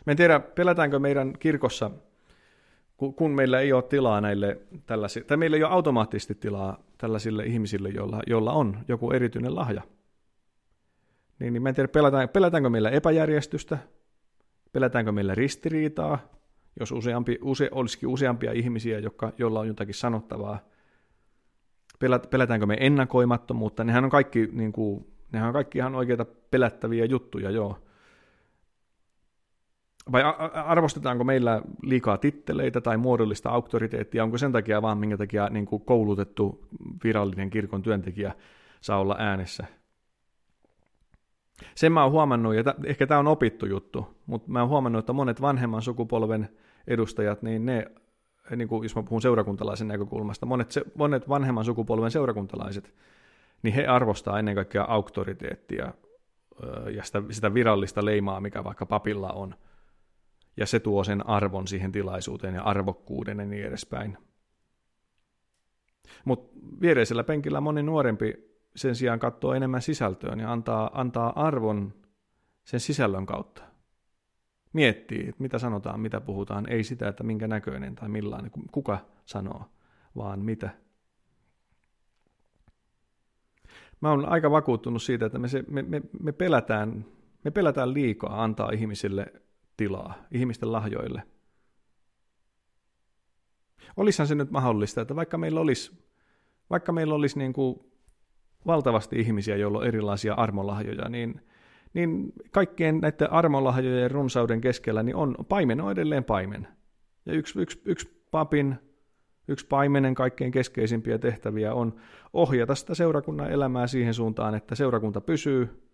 Mä 0.07 0.11
en 0.11 0.17
tiedä, 0.17 0.41
pelätäänkö 0.41 0.99
meidän 0.99 1.33
kirkossa, 1.39 1.91
kun 3.17 3.31
meillä 3.31 3.61
ei 3.61 3.73
ole 3.73 3.83
tilaa 3.83 4.21
näille 4.21 4.61
tällaisille, 4.87 5.27
tai 5.27 5.37
meillä 5.37 5.57
ei 5.57 5.65
ole 5.65 5.73
automaattisesti 5.73 6.35
tilaa 6.35 6.83
tällaisille 6.99 7.45
ihmisille, 7.45 7.89
joilla, 7.89 8.23
joilla 8.27 8.53
on 8.53 8.79
joku 8.89 9.11
erityinen 9.11 9.55
lahja. 9.55 9.83
Niin, 11.39 11.53
niin 11.53 11.63
mä 11.63 11.69
en 11.69 11.75
tiedä, 11.75 11.89
pelätään, 11.89 12.29
pelätäänkö 12.29 12.71
meillä 12.71 12.91
epäjärjestystä, 12.91 13.79
pelätäänkö 14.73 15.13
meillä 15.13 15.35
ristiriitaa, 15.35 16.19
jos 16.81 16.93
useampi, 16.93 17.39
use, 17.43 17.69
olisikin 17.73 18.09
useampia 18.09 18.53
ihmisiä, 18.53 18.99
jotka, 18.99 19.33
joilla 19.39 19.61
on 19.61 19.69
jotakin 19.69 19.95
sanottavaa. 19.95 20.59
Pelätäänkö 22.31 22.67
me 22.67 22.77
ennakoimattomuutta? 22.81 23.85
Nehän 23.85 24.05
on 24.05 24.11
kaikki, 24.11 24.49
niin 24.53 24.73
kuin, 24.73 25.07
nehän 25.33 25.49
on 25.49 25.53
kaikki 25.53 25.79
ihan 25.79 25.95
oikeita 25.95 26.25
pelättäviä 26.51 27.05
juttuja, 27.05 27.51
joo. 27.51 27.79
Vai 30.13 30.23
arvostetaanko 30.65 31.25
meillä 31.25 31.63
liikaa 31.83 32.19
titteleitä 32.19 32.81
tai 32.81 32.97
muodollista 32.97 33.51
auktoriteettia? 33.51 34.25
Onko 34.25 34.39
sen 34.39 34.53
takia 34.53 34.83
vaan, 34.83 34.99
minkä 34.99 35.17
takia 35.17 35.49
niin 35.49 35.67
kuin 35.67 35.85
koulutettu 35.85 36.69
virallinen 37.05 37.51
kirkon 37.51 37.83
työntekijä 37.83 38.35
saa 38.81 38.99
olla 38.99 39.17
äänessä? 39.19 39.67
Sen 41.75 41.93
mä 41.93 42.03
oon 42.03 42.13
huomannut, 42.13 42.55
ja 42.55 42.65
t- 42.65 42.85
ehkä 42.85 43.07
tämä 43.07 43.21
on 43.21 43.27
opittu 43.27 43.67
juttu, 43.67 44.17
mutta 44.27 44.51
mä 44.51 44.61
oon 44.61 44.69
huomannut, 44.69 44.99
että 44.99 45.13
monet 45.13 45.41
vanhemman 45.41 45.83
sukupolven 45.83 46.49
edustajat, 46.87 47.43
niin 47.43 47.67
ne, 47.67 47.87
niin 48.57 48.69
kuin 48.69 48.83
jos 48.83 48.97
mä 48.97 49.03
puhun 49.03 49.23
seurakuntalaisen 49.23 49.89
näkökulmasta, 49.89 50.47
monet, 50.47 50.71
se, 50.71 50.83
monet 50.95 51.29
vanhemman 51.29 51.65
sukupolven 51.65 52.11
seurakuntalaiset, 52.11 52.95
niin 53.63 53.75
he 53.75 53.87
arvostaa 53.87 54.39
ennen 54.39 54.55
kaikkea 54.55 54.85
auktoriteettia 54.89 55.93
ja 56.95 57.05
sitä, 57.05 57.23
sitä 57.31 57.55
virallista 57.55 58.05
leimaa, 58.05 58.41
mikä 58.41 58.65
vaikka 58.65 58.87
papilla 58.87 59.33
on. 59.33 59.55
Ja 60.57 60.67
se 60.67 60.81
tuo 60.81 61.05
sen 61.05 61.27
arvon 61.27 61.69
siihen 61.69 61.93
tilaisuuteen 61.93 62.55
ja 62.55 62.63
arvokkuuden 62.63 63.39
ja 63.39 63.47
niin 63.47 63.65
edespäin. 63.65 64.19
Mutta 66.25 66.59
viereisellä 66.81 67.25
penkillä 67.25 67.61
moni 67.61 67.83
nuorempi 67.83 68.52
sen 68.77 68.95
sijaan 68.95 69.19
katsoo 69.19 69.55
enemmän 69.55 69.83
sisältöön 69.83 70.41
ja 70.41 70.53
antaa, 70.53 70.91
antaa 70.95 71.47
arvon 71.47 71.95
sen 72.65 72.81
sisällön 72.81 73.27
kautta. 73.27 73.63
Miettii, 74.73 75.29
että 75.29 75.43
mitä 75.43 75.59
sanotaan, 75.59 76.01
mitä 76.01 76.21
puhutaan, 76.21 76.69
ei 76.69 76.85
sitä, 76.85 77.09
että 77.09 77.25
minkä 77.25 77.49
näköinen 77.49 77.95
tai 77.95 78.09
millainen, 78.09 78.51
kuka 78.73 78.99
sanoo, 79.25 79.65
vaan 80.17 80.41
mitä. 80.41 80.71
Mä 84.01 84.11
oon 84.11 84.29
aika 84.29 84.51
vakuuttunut 84.51 85.03
siitä, 85.03 85.27
että 85.27 85.39
me, 85.39 85.49
se, 85.49 85.65
me, 85.69 85.83
me, 85.83 86.03
me, 86.21 86.33
pelätään, 86.33 87.05
me 87.45 87.51
pelätään 87.51 87.95
liikaa 87.95 88.45
antaa 88.45 88.71
ihmisille 88.71 89.33
tilaa, 89.77 90.15
ihmisten 90.31 90.73
lahjoille. 90.73 91.23
Olisihan 93.97 94.27
se 94.27 94.35
nyt 94.35 94.51
mahdollista, 94.51 95.01
että 95.01 95.17
vaikka 95.17 95.39
meillä 95.39 95.61
olisi, 95.61 96.05
vaikka 96.71 96.93
meillä 96.93 97.15
olisi 97.15 97.39
niin 97.39 97.53
kuin 97.53 97.92
valtavasti 98.67 99.21
ihmisiä, 99.21 99.57
joilla 99.57 99.79
on 99.79 99.87
erilaisia 99.87 100.35
armolahjoja, 100.35 101.09
niin, 101.09 101.41
niin 101.95 102.33
kaikkien 102.51 103.01
näiden 103.01 103.33
armolahjojen 103.33 104.11
runsauden 104.11 104.61
keskellä 104.61 105.03
niin 105.03 105.17
on, 105.17 105.35
paimen 105.49 105.81
on 105.81 105.93
edelleen 105.93 106.25
paimen. 106.25 106.69
Ja 107.27 107.33
yksi, 107.33 107.61
yksi, 107.61 107.83
yksi 107.85 108.25
papin, 108.31 108.75
yksi 109.49 109.67
paimenen 109.67 110.15
kaikkein 110.15 110.53
keskeisimpiä 110.53 111.19
tehtäviä 111.19 111.75
on 111.75 111.95
ohjata 112.33 112.75
sitä 112.75 112.95
seurakunnan 112.95 113.51
elämää 113.51 113.87
siihen 113.87 114.15
suuntaan, 114.15 114.55
että 114.55 114.75
seurakunta 114.75 115.21
pysyy 115.21 115.89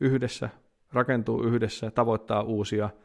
yhdessä, 0.00 0.48
rakentuu 0.92 1.42
yhdessä, 1.42 1.90
tavoittaa 1.90 2.42
uusia– 2.42 2.90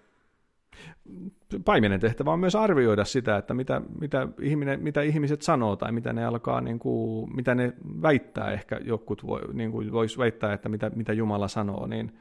paimenen 1.66 2.00
tehtävä 2.00 2.32
on 2.32 2.40
myös 2.40 2.56
arvioida 2.56 3.06
sitä, 3.06 3.38
että 3.38 3.54
mitä, 3.54 3.82
mitä, 4.00 4.28
ihminen, 4.42 4.80
mitä 4.84 5.02
ihmiset 5.02 5.42
sanoo 5.42 5.76
tai 5.76 5.92
mitä 5.92 6.14
ne 6.14 6.26
alkaa, 6.26 6.62
niin 6.62 6.80
kuin, 6.80 7.36
mitä 7.36 7.56
ne 7.56 7.74
väittää, 8.02 8.52
ehkä 8.52 8.80
jokut 8.84 9.28
voi, 9.28 9.42
niin 9.54 9.72
kuin 9.72 9.92
vois 9.92 10.18
väittää, 10.18 10.54
että 10.54 10.70
mitä, 10.70 10.92
mitä 10.96 11.14
Jumala 11.14 11.48
sanoo, 11.48 11.88
niin 11.88 12.20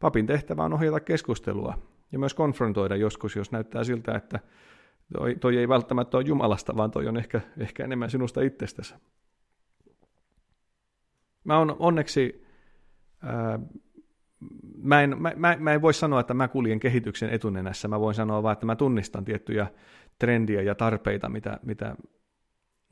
papin 0.00 0.26
tehtävä 0.26 0.64
on 0.64 0.72
ohjata 0.72 1.00
keskustelua 1.00 1.78
ja 2.12 2.18
myös 2.18 2.34
konfrontoida 2.34 2.96
joskus, 2.96 3.36
jos 3.36 3.52
näyttää 3.52 3.84
siltä, 3.84 4.14
että 4.14 4.40
toi, 5.12 5.34
toi 5.34 5.56
ei 5.56 5.68
välttämättä 5.68 6.16
ole 6.16 6.24
Jumalasta, 6.26 6.76
vaan 6.76 6.90
toi 6.90 7.08
on 7.08 7.16
ehkä, 7.16 7.40
ehkä 7.58 7.84
enemmän 7.84 8.10
sinusta 8.10 8.40
itsestäsi. 8.40 8.94
Mä 11.44 11.58
oon 11.58 11.76
onneksi 11.78 12.46
mä 14.86 15.02
en, 15.02 15.22
mä, 15.22 15.32
mä, 15.36 15.56
mä 15.58 15.72
en 15.72 15.82
voi 15.82 15.94
sanoa, 15.94 16.20
että 16.20 16.34
mä 16.34 16.48
kuljen 16.48 16.80
kehityksen 16.80 17.30
etunenässä, 17.30 17.88
mä 17.88 18.00
voin 18.00 18.14
sanoa 18.14 18.42
vaan, 18.42 18.52
että 18.52 18.66
mä 18.66 18.76
tunnistan 18.76 19.24
tiettyjä 19.24 19.66
trendiä 20.18 20.62
ja 20.62 20.74
tarpeita, 20.74 21.28
mitä, 21.28 21.60
mitä, 21.62 21.96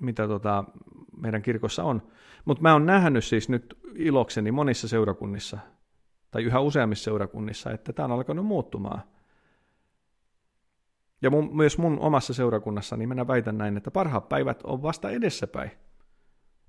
mitä 0.00 0.28
tota 0.28 0.64
meidän 1.16 1.42
kirkossa 1.42 1.84
on. 1.84 2.02
Mutta 2.44 2.62
mä 2.62 2.72
oon 2.72 2.86
nähnyt 2.86 3.24
siis 3.24 3.48
nyt 3.48 3.78
ilokseni 3.94 4.52
monissa 4.52 4.88
seurakunnissa, 4.88 5.58
tai 6.30 6.44
yhä 6.44 6.60
useammissa 6.60 7.04
seurakunnissa, 7.04 7.70
että 7.70 7.92
tämä 7.92 8.04
on 8.04 8.12
alkanut 8.12 8.46
muuttumaan. 8.46 9.02
Ja 11.22 11.30
mun, 11.30 11.56
myös 11.56 11.78
mun 11.78 11.98
omassa 12.00 12.34
seurakunnassa, 12.34 12.96
niin 12.96 13.08
minä 13.08 13.26
väitän 13.26 13.58
näin, 13.58 13.76
että 13.76 13.90
parhaat 13.90 14.28
päivät 14.28 14.62
on 14.64 14.82
vasta 14.82 15.10
edessäpäin. 15.10 15.70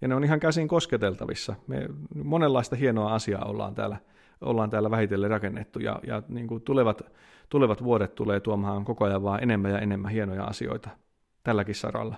Ja 0.01 0.07
ne 0.07 0.15
on 0.15 0.23
ihan 0.23 0.39
käsin 0.39 0.67
kosketeltavissa. 0.67 1.55
Me 1.67 1.89
monenlaista 2.23 2.75
hienoa 2.75 3.13
asiaa 3.13 3.45
ollaan 3.45 3.75
täällä, 3.75 3.97
ollaan 4.41 4.69
täällä 4.69 4.91
vähitellen 4.91 5.29
rakennettu, 5.29 5.79
ja, 5.79 5.99
ja 6.07 6.23
niin 6.27 6.47
kuin 6.47 6.61
tulevat, 6.61 7.01
tulevat 7.49 7.83
vuodet 7.83 8.15
tulee 8.15 8.39
tuomaan 8.39 8.85
koko 8.85 9.05
ajan 9.05 9.23
vaan 9.23 9.43
enemmän 9.43 9.71
ja 9.71 9.79
enemmän 9.79 10.11
hienoja 10.11 10.43
asioita 10.43 10.89
tälläkin 11.43 11.75
saralla. 11.75 12.15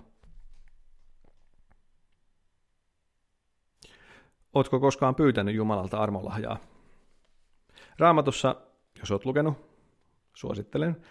Ootko 4.54 4.80
koskaan 4.80 5.16
pyytänyt 5.16 5.56
Jumalalta 5.56 5.98
armolahjaa? 5.98 6.58
Raamatussa, 8.00 8.56
jos 9.00 9.12
oot 9.12 9.26
lukenut, 9.26 9.58
suosittelen, 10.34 11.02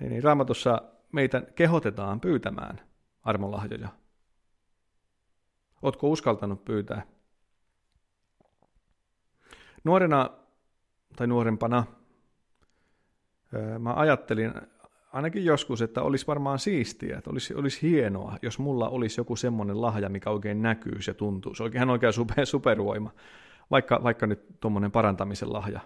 niin, 0.00 0.10
niin 0.10 0.24
Raamatussa 0.24 0.82
meitä 1.12 1.40
kehotetaan 1.40 2.20
pyytämään 2.20 2.80
armolahjoja. 3.22 3.88
Ootko 5.82 6.08
uskaltanut 6.08 6.64
pyytää? 6.64 7.02
Nuorena 9.84 10.30
tai 11.16 11.26
nuorempana 11.26 11.84
mä 13.78 13.94
ajattelin 13.94 14.52
ainakin 15.12 15.44
joskus, 15.44 15.82
että 15.82 16.02
olisi 16.02 16.26
varmaan 16.26 16.58
siistiä, 16.58 17.18
että 17.18 17.30
olisi, 17.30 17.54
olisi 17.54 17.82
hienoa, 17.82 18.36
jos 18.42 18.58
mulla 18.58 18.88
olisi 18.88 19.20
joku 19.20 19.36
semmoinen 19.36 19.80
lahja, 19.80 20.08
mikä 20.08 20.30
oikein 20.30 20.62
näkyy 20.62 20.98
ja 21.06 21.14
tuntuu. 21.14 21.54
Se 21.54 21.62
on 21.62 21.66
oikein 21.66 21.90
oikea 21.90 22.12
super, 22.12 22.46
supervoima, 22.46 23.10
vaikka, 23.70 24.00
vaikka 24.02 24.26
nyt 24.26 24.60
tuommoinen 24.60 24.90
parantamisen 24.90 25.52
lahja. 25.52 25.80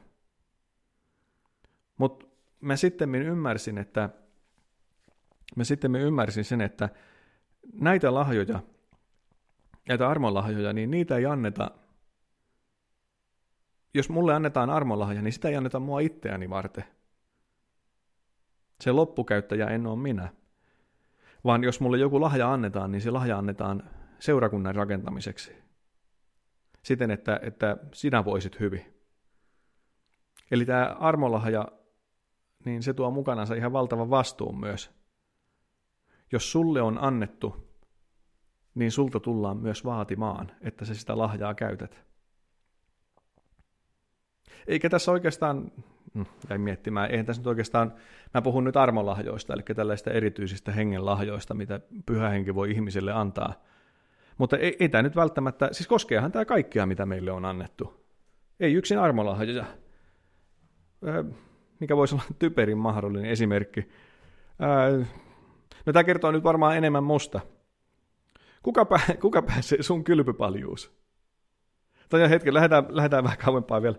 Mutta 1.98 2.26
mä 2.60 2.76
sitten 2.76 3.14
ymmärsin, 3.14 3.78
että 3.78 4.08
mä 5.56 5.64
sitten 5.64 5.96
ymmärsin 5.96 6.44
sen, 6.44 6.60
että 6.60 6.88
näitä 7.72 8.14
lahjoja, 8.14 8.60
näitä 9.88 10.08
armonlahjoja, 10.08 10.72
niin 10.72 10.90
niitä 10.90 11.16
ei 11.16 11.26
anneta, 11.26 11.70
jos 13.94 14.08
mulle 14.08 14.34
annetaan 14.34 14.70
armonlahja, 14.70 15.22
niin 15.22 15.32
sitä 15.32 15.48
ei 15.48 15.56
anneta 15.56 15.80
mua 15.80 16.00
itseäni 16.00 16.50
varten. 16.50 16.84
Se 18.80 18.92
loppukäyttäjä 18.92 19.66
en 19.66 19.86
ole 19.86 19.98
minä. 19.98 20.28
Vaan 21.44 21.64
jos 21.64 21.80
mulle 21.80 21.98
joku 21.98 22.20
lahja 22.20 22.52
annetaan, 22.52 22.92
niin 22.92 23.02
se 23.02 23.10
lahja 23.10 23.38
annetaan 23.38 23.90
seurakunnan 24.18 24.74
rakentamiseksi. 24.74 25.56
Siten, 26.82 27.10
että, 27.10 27.40
että 27.42 27.76
sinä 27.92 28.24
voisit 28.24 28.60
hyvin. 28.60 28.94
Eli 30.50 30.66
tämä 30.66 30.96
armolahja, 31.00 31.68
niin 32.64 32.82
se 32.82 32.94
tuo 32.94 33.10
mukanansa 33.10 33.54
ihan 33.54 33.72
valtavan 33.72 34.10
vastuun 34.10 34.60
myös. 34.60 34.90
Jos 36.32 36.52
sulle 36.52 36.82
on 36.82 36.98
annettu, 36.98 37.76
niin 38.74 38.90
sulta 38.90 39.20
tullaan 39.20 39.56
myös 39.56 39.84
vaatimaan, 39.84 40.52
että 40.60 40.84
sä 40.84 40.94
sitä 40.94 41.18
lahjaa 41.18 41.54
käytät. 41.54 42.04
Eikä 44.66 44.90
tässä 44.90 45.12
oikeastaan 45.12 45.72
mm, 46.14 46.26
jäin 46.50 46.60
miettimään, 46.60 47.10
eihän 47.10 47.26
tässä 47.26 47.40
nyt 47.40 47.46
oikeastaan, 47.46 47.92
mä 48.34 48.42
puhun 48.42 48.64
nyt 48.64 48.76
armolahjoista, 48.76 49.54
eli 49.54 49.62
tällaista 49.62 50.10
erityisistä 50.10 50.72
hengenlahjoista, 50.72 51.54
mitä 51.54 51.80
pyhä 52.06 52.28
henki 52.28 52.54
voi 52.54 52.70
ihmisille 52.70 53.12
antaa. 53.12 53.54
Mutta 54.38 54.56
ei, 54.56 54.76
ei 54.80 54.88
tämä 54.88 55.02
nyt 55.02 55.16
välttämättä, 55.16 55.68
siis 55.72 55.86
koskeehan 55.86 56.32
tämä 56.32 56.44
kaikkea, 56.44 56.86
mitä 56.86 57.06
meille 57.06 57.32
on 57.32 57.44
annettu. 57.44 58.04
Ei 58.60 58.74
yksin 58.74 58.98
armolahjoja. 58.98 59.64
Mikä 61.80 61.96
voisi 61.96 62.14
olla 62.14 62.24
typerin 62.38 62.78
mahdollinen 62.78 63.30
esimerkki. 63.30 63.88
No 65.86 65.92
tämä 65.92 66.04
kertoo 66.04 66.30
nyt 66.30 66.44
varmaan 66.44 66.76
enemmän 66.76 67.04
musta. 67.04 67.40
Kuka, 68.62 68.84
pää, 68.84 69.16
kuka 69.20 69.42
pääsee 69.42 69.82
sun 69.82 70.04
kylpypaljuus? 70.04 70.96
Tai 72.08 72.30
hetken, 72.30 72.54
lähdetään, 72.54 72.86
lähdetään 72.88 73.24
vähän 73.24 73.38
kauempaa 73.38 73.82
vielä 73.82 73.96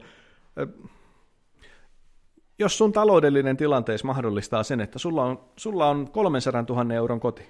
jos 2.60 2.78
sun 2.78 2.92
taloudellinen 2.92 3.58
tilanteessa 3.58 4.08
mahdollistaa 4.08 4.64
sen, 4.64 4.82
että 4.82 5.00
sulla 5.00 5.24
on, 5.24 5.50
sulla 5.58 5.90
on 5.90 6.12
300 6.12 6.66
000 6.70 6.94
euron 6.94 7.20
koti, 7.20 7.50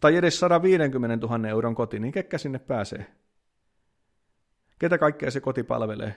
tai 0.00 0.16
edes 0.16 0.40
150 0.40 1.26
000 1.26 1.48
euron 1.48 1.74
koti, 1.74 1.98
niin 2.00 2.12
kekkä 2.12 2.38
sinne 2.38 2.58
pääsee? 2.58 3.06
Ketä 4.78 4.98
kaikkea 4.98 5.30
se 5.30 5.40
koti 5.40 5.62
palvelee? 5.62 6.14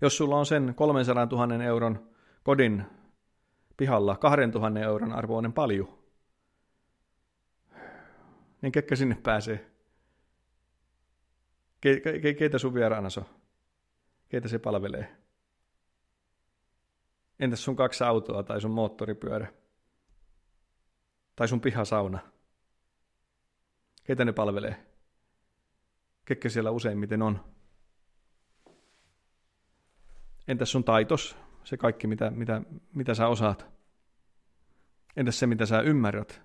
Jos 0.00 0.16
sulla 0.16 0.36
on 0.36 0.46
sen 0.46 0.74
300 0.74 1.26
000 1.30 1.64
euron 1.64 2.08
kodin 2.42 2.84
pihalla 3.76 4.16
2000 4.16 4.80
euron 4.80 5.12
arvoinen 5.12 5.52
palju, 5.52 5.98
niin 8.62 8.72
kekkä 8.72 8.96
sinne 8.96 9.18
pääsee? 9.22 9.75
Ke, 11.80 12.00
ke, 12.00 12.34
keitä 12.34 12.58
sun 12.58 12.74
vieraana 12.74 13.08
on? 13.16 13.24
Keitä 14.28 14.48
se 14.48 14.58
palvelee? 14.58 15.16
Entäs 17.40 17.64
sun 17.64 17.76
kaksi 17.76 18.04
autoa 18.04 18.42
tai 18.42 18.60
sun 18.60 18.70
moottoripyörä? 18.70 19.52
Tai 21.36 21.48
sun 21.48 21.60
pihasauna? 21.60 22.18
Keitä 24.04 24.24
ne 24.24 24.32
palvelee? 24.32 24.86
Ketkä 26.24 26.48
siellä 26.48 26.70
useimmiten 26.70 27.22
on? 27.22 27.44
Entäs 30.48 30.72
sun 30.72 30.84
taitos? 30.84 31.36
Se 31.64 31.76
kaikki, 31.76 32.06
mitä, 32.06 32.30
mitä, 32.30 32.62
mitä 32.94 33.14
sä 33.14 33.28
osaat? 33.28 33.66
Entäs 35.16 35.38
se, 35.38 35.46
mitä 35.46 35.66
sä 35.66 35.80
ymmärrät? 35.80 36.42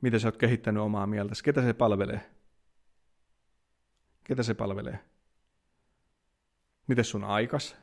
Mitä 0.00 0.18
sä 0.18 0.28
oot 0.28 0.36
kehittänyt 0.36 0.82
omaa 0.82 1.06
mieltäsi? 1.06 1.44
Ketä 1.44 1.62
se 1.62 1.72
palvelee? 1.72 2.37
Ketä 4.28 4.42
se 4.42 4.54
palvelee? 4.54 4.98
Miten 6.86 7.04
sun 7.04 7.24
aikas? 7.24 7.76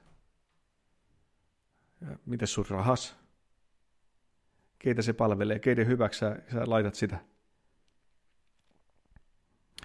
Miten 2.25 2.47
sun 2.47 2.65
rahas? 2.69 3.15
Keitä 4.79 5.01
se 5.01 5.13
palvelee? 5.13 5.59
Keiden 5.59 5.87
hyväksi 5.87 6.19
sä, 6.19 6.39
sä 6.51 6.63
laitat 6.65 6.95
sitä? 6.95 7.19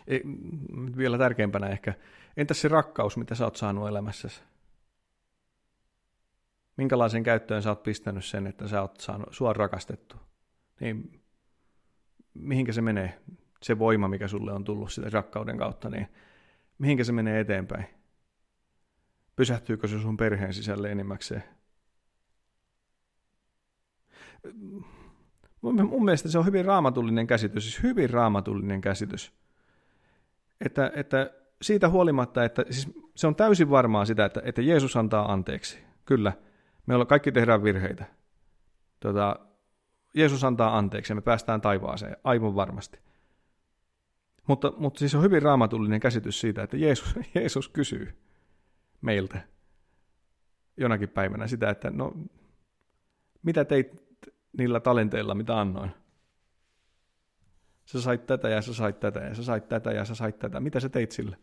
Ei, 0.07 0.23
vielä 0.96 1.18
tärkeimpänä 1.18 1.68
ehkä, 1.68 1.94
entäs 2.37 2.61
se 2.61 2.68
rakkaus, 2.68 3.16
mitä 3.16 3.35
sä 3.35 3.44
oot 3.44 3.57
saanut 3.57 3.88
elämässäsi? 3.88 4.42
Minkälaisen 6.77 7.23
käyttöön 7.23 7.62
sä 7.62 7.70
oot 7.70 7.83
pistänyt 7.83 8.25
sen, 8.25 8.46
että 8.46 8.68
sä 8.68 8.81
oot 8.81 9.01
saanut, 9.01 9.29
sua 9.31 9.53
rakastettu? 9.53 10.16
Niin, 10.81 11.23
mihinkä 12.35 12.73
se 12.73 12.81
menee? 12.81 13.23
Se 13.62 13.79
voima, 13.79 14.09
mikä 14.09 14.29
sulle 14.29 14.53
on 14.53 14.64
tullut 14.64 14.92
sitä 14.92 15.11
rakkauden 15.11 15.59
kautta, 15.59 15.90
niin 15.90 16.09
mihinkä 16.81 17.05
se 17.05 17.12
menee 17.12 17.40
eteenpäin? 17.40 17.85
Pysähtyykö 19.37 19.88
se 19.88 20.01
sun 20.01 20.16
perheen 20.16 20.55
sisälle 20.55 20.93
enimmäkseen? 20.93 21.43
Mun 25.61 26.05
mielestä 26.05 26.29
se 26.29 26.38
on 26.38 26.47
hyvin 26.47 26.64
raamatullinen 26.64 27.27
käsitys, 27.27 27.64
siis 27.64 27.83
hyvin 27.83 28.11
raamatullinen 28.11 28.81
käsitys. 28.81 29.33
Että, 30.61 30.93
että 30.95 31.31
siitä 31.62 31.88
huolimatta, 31.88 32.45
että 32.45 32.64
siis 32.71 32.88
se 33.14 33.27
on 33.27 33.37
täysin 33.37 33.71
varmaa 33.71 34.05
sitä, 34.05 34.25
että, 34.25 34.43
että 34.45 34.62
Jeesus 34.62 34.97
antaa 34.97 35.33
anteeksi. 35.33 35.79
Kyllä, 36.05 36.33
me 36.87 36.95
kaikki 37.09 37.33
tehdään 37.33 37.62
virheitä. 37.62 38.05
Tota, 39.01 39.37
Jeesus 40.14 40.45
antaa 40.45 40.79
anteeksi 40.79 41.12
ja 41.12 41.14
me 41.14 41.21
päästään 41.21 41.61
taivaaseen, 41.61 42.16
aivan 42.25 42.55
varmasti. 42.55 42.99
Mutta, 44.46 44.72
mutta 44.76 44.98
siis 44.98 45.14
on 45.14 45.22
hyvin 45.22 45.42
raamatullinen 45.42 46.00
käsitys 46.00 46.40
siitä, 46.40 46.62
että 46.62 46.76
Jeesus, 46.76 47.14
Jeesus 47.35 47.68
kysyy 47.68 48.14
meiltä 49.00 49.40
jonakin 50.76 51.09
päivänä 51.09 51.46
sitä, 51.46 51.70
että 51.70 51.90
no, 51.90 52.12
mitä 53.42 53.64
teit 53.64 54.11
niillä 54.59 54.81
talenteilla, 54.81 55.35
mitä 55.35 55.61
annoin? 55.61 55.90
Sä 57.85 58.00
sait 58.00 58.26
tätä 58.26 58.48
ja 58.48 58.62
sä 58.62 58.74
sait 58.74 59.00
tätä 59.00 59.20
ja 59.20 59.35
sä 59.35 59.42
sait 59.42 59.68
tätä 59.68 59.92
ja 59.92 60.05
sä 60.05 60.14
sait 60.14 60.38
tätä. 60.38 60.61
Mitä 60.61 60.81
sä 60.81 60.88
teit 60.88 61.12
sille? 61.12 61.37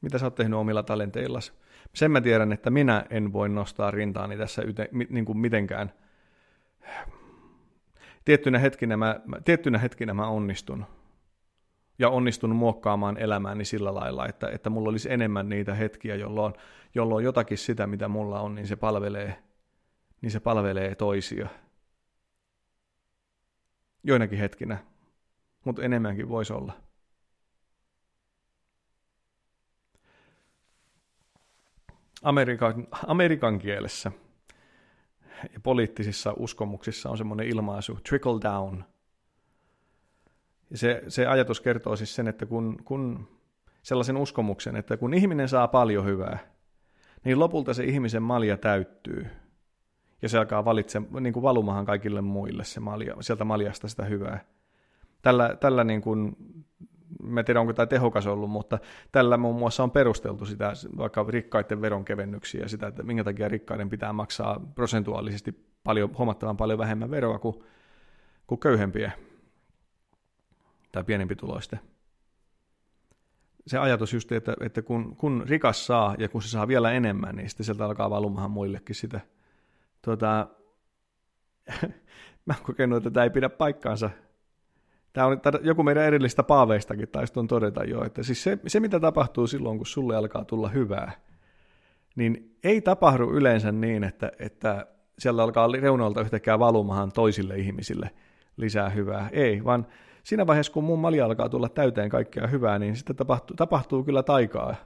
Mitä 0.00 0.18
sä 0.18 0.26
oot 0.26 0.34
tehnyt 0.34 0.58
omilla 0.58 0.82
talenteillasi? 0.82 1.52
Sen 1.94 2.10
mä 2.10 2.20
tiedän, 2.20 2.52
että 2.52 2.70
minä 2.70 3.06
en 3.10 3.32
voi 3.32 3.48
nostaa 3.48 3.90
rintaani 3.90 4.36
tässä 4.36 4.62
yte, 4.62 4.88
niin 5.08 5.24
kuin 5.24 5.38
mitenkään 5.38 5.92
tiettynä 8.28 8.58
hetkinä 8.58 8.96
mä, 8.96 9.20
tiettynä 9.44 9.78
hetkinä 9.78 10.14
mä 10.14 10.28
onnistun. 10.28 10.86
ja 11.98 12.08
onnistunut 12.08 12.58
muokkaamaan 12.58 13.18
elämääni 13.18 13.64
sillä 13.64 13.94
lailla, 13.94 14.26
että, 14.26 14.50
että 14.50 14.70
mulla 14.70 14.90
olisi 14.90 15.12
enemmän 15.12 15.48
niitä 15.48 15.74
hetkiä, 15.74 16.14
jolloin, 16.14 16.54
jolloin 16.94 17.24
jotakin 17.24 17.58
sitä, 17.58 17.86
mitä 17.86 18.08
mulla 18.08 18.40
on, 18.40 18.54
niin 18.54 18.66
se 18.66 18.76
palvelee, 18.76 19.42
niin 20.20 20.30
se 20.30 20.40
palvelee 20.40 20.94
toisia. 20.94 21.48
Joinakin 24.04 24.38
hetkinä, 24.38 24.78
mutta 25.64 25.82
enemmänkin 25.82 26.28
voisi 26.28 26.52
olla. 26.52 26.72
Amerikan, 32.22 32.88
Amerikan 33.06 33.58
kielessä 33.58 34.12
ja 35.52 35.60
poliittisissa 35.62 36.34
uskomuksissa 36.36 37.10
on 37.10 37.18
semmoinen 37.18 37.46
ilmaisu, 37.46 37.98
trickle 38.08 38.40
down. 38.42 38.84
Ja 40.70 40.78
se, 40.78 41.02
se 41.08 41.26
ajatus 41.26 41.60
kertoo 41.60 41.96
siis 41.96 42.14
sen, 42.14 42.28
että 42.28 42.46
kun, 42.46 42.78
kun 42.84 43.28
sellaisen 43.82 44.16
uskomuksen, 44.16 44.76
että 44.76 44.96
kun 44.96 45.14
ihminen 45.14 45.48
saa 45.48 45.68
paljon 45.68 46.04
hyvää, 46.04 46.38
niin 47.24 47.38
lopulta 47.38 47.74
se 47.74 47.84
ihmisen 47.84 48.22
malja 48.22 48.56
täyttyy. 48.56 49.26
Ja 50.22 50.28
se 50.28 50.38
alkaa 50.38 50.64
valitse, 50.64 51.02
niin 51.20 51.32
kuin 51.32 51.42
valumahan 51.42 51.86
kaikille 51.86 52.20
muille 52.20 52.64
se 52.64 52.80
malja, 52.80 53.16
sieltä 53.20 53.44
maljasta 53.44 53.88
sitä 53.88 54.04
hyvää. 54.04 54.44
Tällä, 55.22 55.56
tällä 55.60 55.84
niin 55.84 56.00
kuin 56.00 56.36
mä 57.22 57.40
en 57.40 57.46
tiedä 57.46 57.60
onko 57.60 57.72
tämä 57.72 57.86
tehokas 57.86 58.26
ollut, 58.26 58.50
mutta 58.50 58.78
tällä 59.12 59.36
muun 59.36 59.56
muassa 59.56 59.82
on 59.82 59.90
perusteltu 59.90 60.46
sitä 60.46 60.72
vaikka 60.96 61.26
rikkaiden 61.28 61.80
veronkevennyksiä 61.80 62.60
ja 62.60 62.68
sitä, 62.68 62.86
että 62.86 63.02
minkä 63.02 63.24
takia 63.24 63.48
rikkaiden 63.48 63.90
pitää 63.90 64.12
maksaa 64.12 64.60
prosentuaalisesti 64.74 65.66
paljon, 65.84 66.18
huomattavan 66.18 66.56
paljon 66.56 66.78
vähemmän 66.78 67.10
veroa 67.10 67.38
kuin, 67.38 67.64
kuin 68.46 68.58
köyhempiä 68.58 69.12
tai 70.92 71.04
pienempi 71.04 71.36
tuloiste. 71.36 71.78
Se 73.66 73.78
ajatus 73.78 74.12
just, 74.12 74.32
että, 74.32 74.54
että 74.60 74.82
kun, 74.82 75.16
kun 75.16 75.44
rikas 75.48 75.86
saa 75.86 76.14
ja 76.18 76.28
kun 76.28 76.42
se 76.42 76.48
saa 76.48 76.68
vielä 76.68 76.92
enemmän, 76.92 77.36
niin 77.36 77.48
sitten 77.48 77.64
sieltä 77.64 77.84
alkaa 77.84 78.10
valumahan 78.10 78.50
muillekin 78.50 78.94
sitä. 78.94 79.20
Tota, 80.02 80.48
mä 82.46 82.54
oon 82.54 82.62
kokenut, 82.62 82.96
että 82.96 83.10
tämä 83.10 83.24
ei 83.24 83.30
pidä 83.30 83.48
paikkaansa– 83.48 84.10
Tämä 85.18 85.28
on 85.28 85.38
joku 85.62 85.82
meidän 85.82 86.04
erillistä 86.04 86.42
paaveistakin 86.42 87.08
taisi 87.08 87.32
tuon 87.32 87.48
todeta 87.48 87.84
jo, 87.84 88.04
että 88.04 88.22
siis 88.22 88.42
se, 88.42 88.58
se, 88.66 88.80
mitä 88.80 89.00
tapahtuu 89.00 89.46
silloin, 89.46 89.78
kun 89.78 89.86
sulle 89.86 90.16
alkaa 90.16 90.44
tulla 90.44 90.68
hyvää, 90.68 91.12
niin 92.16 92.56
ei 92.64 92.80
tapahdu 92.80 93.30
yleensä 93.30 93.72
niin, 93.72 94.04
että, 94.04 94.32
että 94.38 94.86
siellä 95.18 95.42
alkaa 95.42 95.68
reunalta 95.72 96.20
yhtäkkiä 96.20 96.58
valumahan 96.58 97.12
toisille 97.12 97.58
ihmisille 97.58 98.10
lisää 98.56 98.88
hyvää. 98.88 99.28
Ei, 99.32 99.64
vaan 99.64 99.86
siinä 100.22 100.46
vaiheessa, 100.46 100.72
kun 100.72 100.84
mun 100.84 100.98
malja 100.98 101.24
alkaa 101.24 101.48
tulla 101.48 101.68
täyteen 101.68 102.10
kaikkea 102.10 102.46
hyvää, 102.46 102.78
niin 102.78 102.96
sitten 102.96 103.16
tapahtuu, 103.16 103.56
tapahtuu 103.56 104.04
kyllä 104.04 104.22
taikaa. 104.22 104.76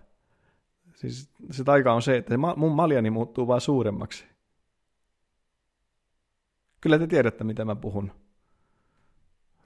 Siis 0.95 1.31
se 1.51 1.64
taika 1.64 1.92
on 1.92 2.03
se, 2.03 2.16
että 2.16 2.35
mun 2.57 2.73
maljani 2.73 3.11
muuttuu 3.11 3.47
vaan 3.47 3.61
suuremmaksi. 3.61 4.25
Kyllä 6.81 6.99
te 6.99 7.07
tiedätte, 7.07 7.45
mitä 7.45 7.64
mä 7.64 7.77
puhun. 7.77 8.22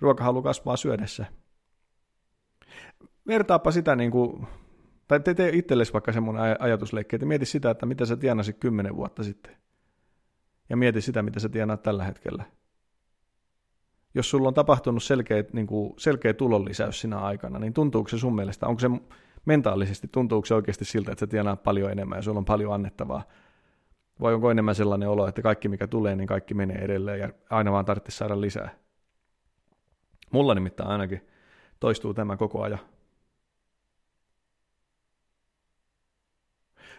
Ruokahalu 0.01 0.43
kasvaa 0.43 0.77
syödessä. 0.77 1.27
Vertaapa 3.27 3.71
sitä 3.71 3.97
niin 3.97 4.11
kuin, 4.11 4.47
tai 5.09 5.21
te 5.21 5.35
tee 5.35 5.51
itsellesi 5.53 5.93
vaikka 5.93 6.13
semmoinen 6.13 6.57
ajatusleikki, 6.59 7.17
että 7.17 7.27
mieti 7.27 7.47
sitä, 7.47 7.71
että 7.71 7.87
mitä 7.87 8.07
sä 8.07 8.17
tienasit 8.17 8.57
kymmenen 8.59 8.97
vuotta 8.97 9.23
sitten. 9.23 9.57
Ja 10.69 10.77
mieti 10.77 11.01
sitä, 11.01 11.23
mitä 11.23 11.41
sä 11.41 11.49
tienaat 11.49 11.83
tällä 11.83 12.05
hetkellä. 12.05 12.45
Jos 14.15 14.31
sulla 14.31 14.49
on 14.49 14.55
tapahtunut 14.55 15.03
selkeä, 15.03 15.45
niin 15.53 15.67
kuin, 15.67 15.95
selkeä 15.99 16.35
tulonlisäys 16.35 17.01
sinä 17.01 17.19
aikana, 17.19 17.59
niin 17.59 17.73
tuntuuko 17.73 18.09
se 18.09 18.19
sun 18.19 18.35
mielestä, 18.35 18.67
onko 18.67 18.81
se 18.81 18.91
mentaalisesti, 19.45 20.09
tuntuuko 20.09 20.47
se 20.47 20.55
oikeasti 20.55 20.85
siltä, 20.85 21.13
että 21.13 21.21
sä 21.21 21.27
tienaat 21.27 21.63
paljon 21.63 21.93
enemmän 21.93 22.19
ja 22.19 22.23
sulla 22.23 22.39
on 22.39 22.45
paljon 22.45 22.75
annettavaa? 22.75 23.23
Vai 24.21 24.35
onko 24.35 24.51
enemmän 24.51 24.75
sellainen 24.75 25.09
olo, 25.09 25.29
että 25.29 25.43
kaikki 25.43 25.69
mikä 25.69 25.87
tulee, 25.87 26.17
niin 26.17 26.27
kaikki 26.27 26.55
menee 26.55 26.85
edelleen 26.85 27.21
ja 27.21 27.29
aina 27.51 27.73
vaan 27.73 27.85
tarvitsisi 27.85 28.19
saada 28.19 28.41
lisää? 28.41 28.86
Mulla 30.33 30.55
nimittäin 30.55 30.89
ainakin 30.89 31.27
toistuu 31.81 32.15
tämä 32.15 32.37
koko 32.37 32.63
ajan. 32.63 32.79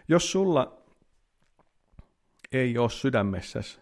Jos 0.08 0.32
sulla 0.32 0.82
ei 2.52 2.78
ole 2.78 2.90
sydämessäsi 2.90 3.80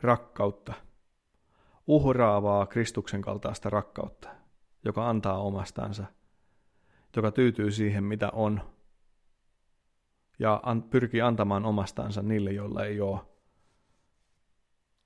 rakkautta, 0.00 0.72
uhraavaa 1.86 2.66
Kristuksen 2.66 3.22
kaltaista 3.22 3.70
rakkautta, 3.70 4.28
joka 4.84 5.08
antaa 5.08 5.38
omastansa, 5.38 6.04
joka 7.16 7.30
tyytyy 7.30 7.70
siihen, 7.70 8.04
mitä 8.04 8.30
on, 8.32 8.60
ja 10.38 10.62
pyrkii 10.90 11.20
antamaan 11.20 11.64
omastansa 11.64 12.22
niille, 12.22 12.52
joilla 12.52 12.84
ei 12.84 13.00
ole, 13.00 13.20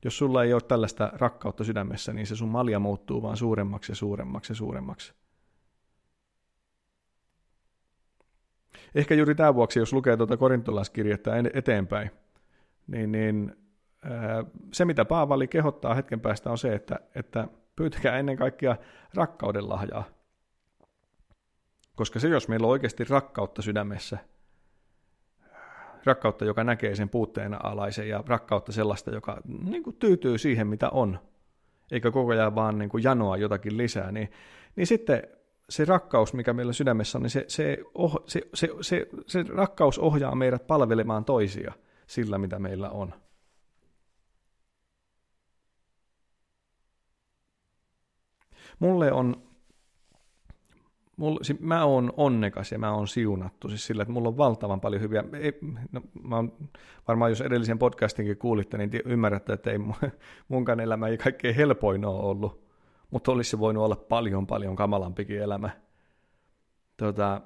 jos 0.04 0.18
sulla 0.18 0.44
ei 0.44 0.52
ole 0.52 0.60
tällaista 0.60 1.12
rakkautta 1.14 1.64
sydämessä, 1.64 2.12
niin 2.12 2.26
se 2.26 2.36
sun 2.36 2.48
malja 2.48 2.78
muuttuu 2.78 3.22
vaan 3.22 3.36
suuremmaksi 3.36 3.92
ja 3.92 3.96
suuremmaksi 3.96 4.52
ja 4.52 4.56
suuremmaksi. 4.56 5.14
Ehkä 8.94 9.14
juuri 9.14 9.34
tämän 9.34 9.54
vuoksi, 9.54 9.78
jos 9.78 9.92
lukee 9.92 10.16
tuota 10.16 10.36
korintolaiskirjettä 10.36 11.32
eteenpäin, 11.54 12.10
niin, 12.86 13.12
niin 13.12 13.56
se 14.72 14.84
mitä 14.84 15.04
Paavali 15.04 15.48
kehottaa 15.48 15.94
hetken 15.94 16.20
päästä 16.20 16.50
on 16.50 16.58
se, 16.58 16.74
että, 16.74 17.00
että 17.14 17.48
pyytäkää 17.76 18.18
ennen 18.18 18.36
kaikkea 18.36 18.76
rakkauden 19.14 19.68
lahjaa. 19.68 20.04
Koska 21.94 22.20
se, 22.20 22.28
jos 22.28 22.48
meillä 22.48 22.66
on 22.66 22.70
oikeasti 22.70 23.04
rakkautta 23.04 23.62
sydämessä, 23.62 24.18
rakkautta, 26.04 26.44
joka 26.44 26.64
näkee 26.64 26.94
sen 26.94 27.08
puutteena 27.08 27.60
alaisen 27.62 28.08
ja 28.08 28.24
rakkautta 28.26 28.72
sellaista, 28.72 29.10
joka 29.10 29.40
niin 29.64 29.82
kuin 29.82 29.96
tyytyy 29.96 30.38
siihen, 30.38 30.66
mitä 30.66 30.90
on, 30.90 31.18
eikä 31.90 32.10
koko 32.10 32.32
ajan 32.32 32.54
vaan 32.54 32.78
niin 32.78 32.88
kuin 32.88 33.04
janoa 33.04 33.36
jotakin 33.36 33.76
lisää, 33.76 34.12
niin, 34.12 34.30
niin 34.76 34.86
sitten 34.86 35.22
se 35.68 35.84
rakkaus, 35.84 36.34
mikä 36.34 36.52
meillä 36.52 36.72
sydämessä 36.72 37.18
on, 37.18 37.22
niin 37.22 37.30
se, 37.30 37.44
se, 37.48 37.78
oh, 37.94 38.24
se, 38.26 38.42
se, 38.54 38.68
se, 38.80 39.06
se 39.26 39.44
rakkaus 39.48 39.98
ohjaa 39.98 40.34
meidät 40.34 40.66
palvelemaan 40.66 41.24
toisia 41.24 41.72
sillä, 42.06 42.38
mitä 42.38 42.58
meillä 42.58 42.90
on. 42.90 43.14
Mulle 48.78 49.12
on 49.12 49.51
mulla, 51.22 51.40
mä 51.60 51.84
oon 51.84 52.12
onnekas 52.16 52.72
ja 52.72 52.78
mä 52.78 52.92
oon 52.92 53.08
siunattu 53.08 53.68
siis 53.68 53.86
sillä, 53.86 54.02
että 54.02 54.12
mulla 54.12 54.28
on 54.28 54.36
valtavan 54.36 54.80
paljon 54.80 55.02
hyviä, 55.02 55.24
ei, 55.32 55.58
no, 55.92 56.00
mä 56.22 56.36
oon, 56.36 56.52
varmaan 57.08 57.30
jos 57.30 57.40
edellisen 57.40 57.78
podcastinkin 57.78 58.36
kuulitte, 58.36 58.78
niin 58.78 58.90
ymmärrätte, 59.04 59.52
että 59.52 59.70
ei 59.70 59.78
munkaan 60.48 60.80
elämä 60.80 61.08
ei 61.08 61.18
kaikkein 61.18 61.54
helpoin 61.54 62.04
ole 62.04 62.22
ollut, 62.22 62.64
mutta 63.10 63.32
olisi 63.32 63.50
se 63.50 63.58
voinut 63.58 63.84
olla 63.84 63.96
paljon 63.96 64.46
paljon 64.46 64.76
kamalampikin 64.76 65.42
elämä. 65.42 65.70
Tota, 66.96 67.40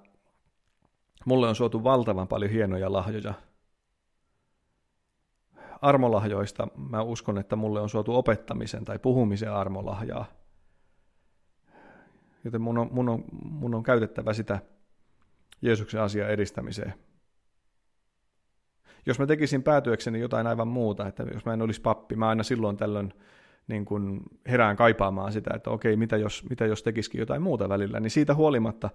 mulle 1.24 1.48
on 1.48 1.54
suotu 1.54 1.84
valtavan 1.84 2.28
paljon 2.28 2.50
hienoja 2.50 2.92
lahjoja. 2.92 3.34
Armolahjoista 5.82 6.68
mä 6.76 7.02
uskon, 7.02 7.38
että 7.38 7.56
mulle 7.56 7.80
on 7.80 7.88
suotu 7.88 8.16
opettamisen 8.16 8.84
tai 8.84 8.98
puhumisen 8.98 9.52
armolahjaa 9.52 10.24
joten 12.46 12.60
mun 12.60 12.78
on, 12.78 12.88
mun 12.92 13.08
on, 13.08 13.24
mun 13.42 13.74
on 13.74 13.82
käytettävä 13.82 14.32
sitä 14.32 14.58
Jeesuksen 15.62 16.00
asiaa 16.00 16.28
edistämiseen. 16.28 16.94
Jos 19.06 19.18
mä 19.18 19.26
tekisin 19.26 19.62
päätyökseni 19.62 20.20
jotain 20.20 20.46
aivan 20.46 20.68
muuta, 20.68 21.06
että 21.06 21.22
jos 21.34 21.44
mä 21.44 21.52
en 21.52 21.62
olisi 21.62 21.80
pappi, 21.80 22.16
mä 22.16 22.28
aina 22.28 22.42
silloin 22.42 22.76
tällöin 22.76 23.12
niin 23.68 23.84
kun 23.84 24.22
herään 24.48 24.76
kaipaamaan 24.76 25.32
sitä, 25.32 25.50
että 25.54 25.70
okei, 25.70 25.96
mitä 25.96 26.16
jos, 26.16 26.44
mitä 26.50 26.66
jos 26.66 26.82
tekisikin 26.82 27.18
jotain 27.18 27.42
muuta 27.42 27.68
välillä, 27.68 28.00
niin 28.00 28.10
siitä 28.10 28.34
huolimatta 28.34 28.90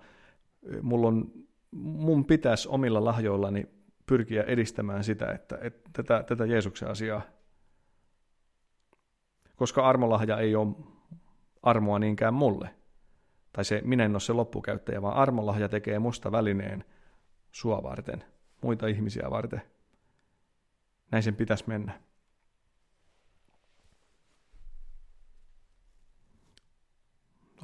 mulla 0.82 1.08
on, 1.08 1.32
mun 1.72 2.26
pitäisi 2.26 2.70
omilla 2.70 3.06
lahjoillani 3.06 3.66
pyrkiä 4.06 4.44
edistämään 4.44 5.04
sitä, 5.04 5.32
että, 5.32 5.58
että 5.62 5.90
tätä, 5.94 6.24
tätä 6.28 6.46
Jeesuksen 6.46 6.90
asiaa. 6.90 7.22
Koska 9.56 9.90
armolahja 9.90 10.38
ei 10.38 10.56
ole 10.56 10.76
armoa 11.64 12.00
niinkään 12.00 12.34
mulle, 12.34 12.70
tai 13.54 13.66
se 13.66 13.82
minä 13.86 14.06
en 14.06 14.12
ole 14.12 14.20
se 14.20 14.34
loppukäyttäjä, 14.34 15.02
vaan 15.02 15.16
armolahja 15.16 15.70
tekee 15.70 16.00
musta 16.00 16.32
välineen 16.32 16.86
sua 17.52 17.84
varten, 17.84 18.24
muita 18.62 18.88
ihmisiä 18.88 19.30
varten. 19.30 19.62
Näin 21.12 21.24
sen 21.24 21.36
pitäisi 21.36 21.64
mennä. 21.68 22.02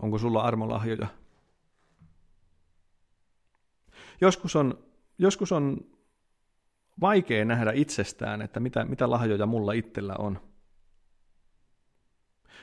Onko 0.02 0.18
sulla 0.18 0.42
armolahjoja? 0.42 1.08
Joskus 4.22 4.56
on, 4.56 4.84
joskus 5.18 5.52
on 5.52 5.78
vaikea 7.02 7.46
nähdä 7.46 7.72
itsestään, 7.72 8.42
että 8.42 8.60
mitä, 8.60 8.86
mitä 8.86 9.10
lahjoja 9.10 9.46
mulla 9.46 9.74
itsellä 9.74 10.16
on. 10.20 10.42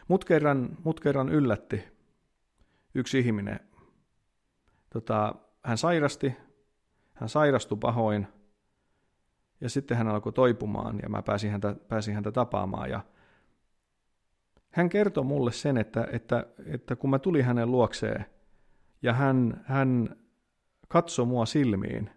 Mut 0.08 0.24
kerran, 0.24 0.76
mut 0.84 1.00
kerran 1.00 1.28
yllätti 1.28 1.93
yksi 2.94 3.18
ihminen, 3.18 3.60
tota, 4.90 5.34
hän 5.62 5.78
sairasti, 5.78 6.36
hän 7.14 7.28
sairastui 7.28 7.78
pahoin, 7.78 8.26
ja 9.60 9.70
sitten 9.70 9.96
hän 9.96 10.08
alkoi 10.08 10.32
toipumaan, 10.32 10.98
ja 11.02 11.08
mä 11.08 11.22
pääsin 11.22 11.50
häntä, 11.50 11.76
pääsin 11.88 12.14
häntä 12.14 12.32
tapaamaan, 12.32 12.90
ja 12.90 13.00
hän 14.70 14.88
kertoi 14.88 15.24
mulle 15.24 15.52
sen, 15.52 15.76
että, 15.76 16.08
että, 16.12 16.46
että 16.66 16.96
kun 16.96 17.10
mä 17.10 17.18
tulin 17.18 17.44
hänen 17.44 17.70
luokseen, 17.70 18.26
ja 19.02 19.12
hän, 19.12 19.64
hän 19.64 20.16
katsoi 20.88 21.26
mua 21.26 21.46
silmiin, 21.46 22.10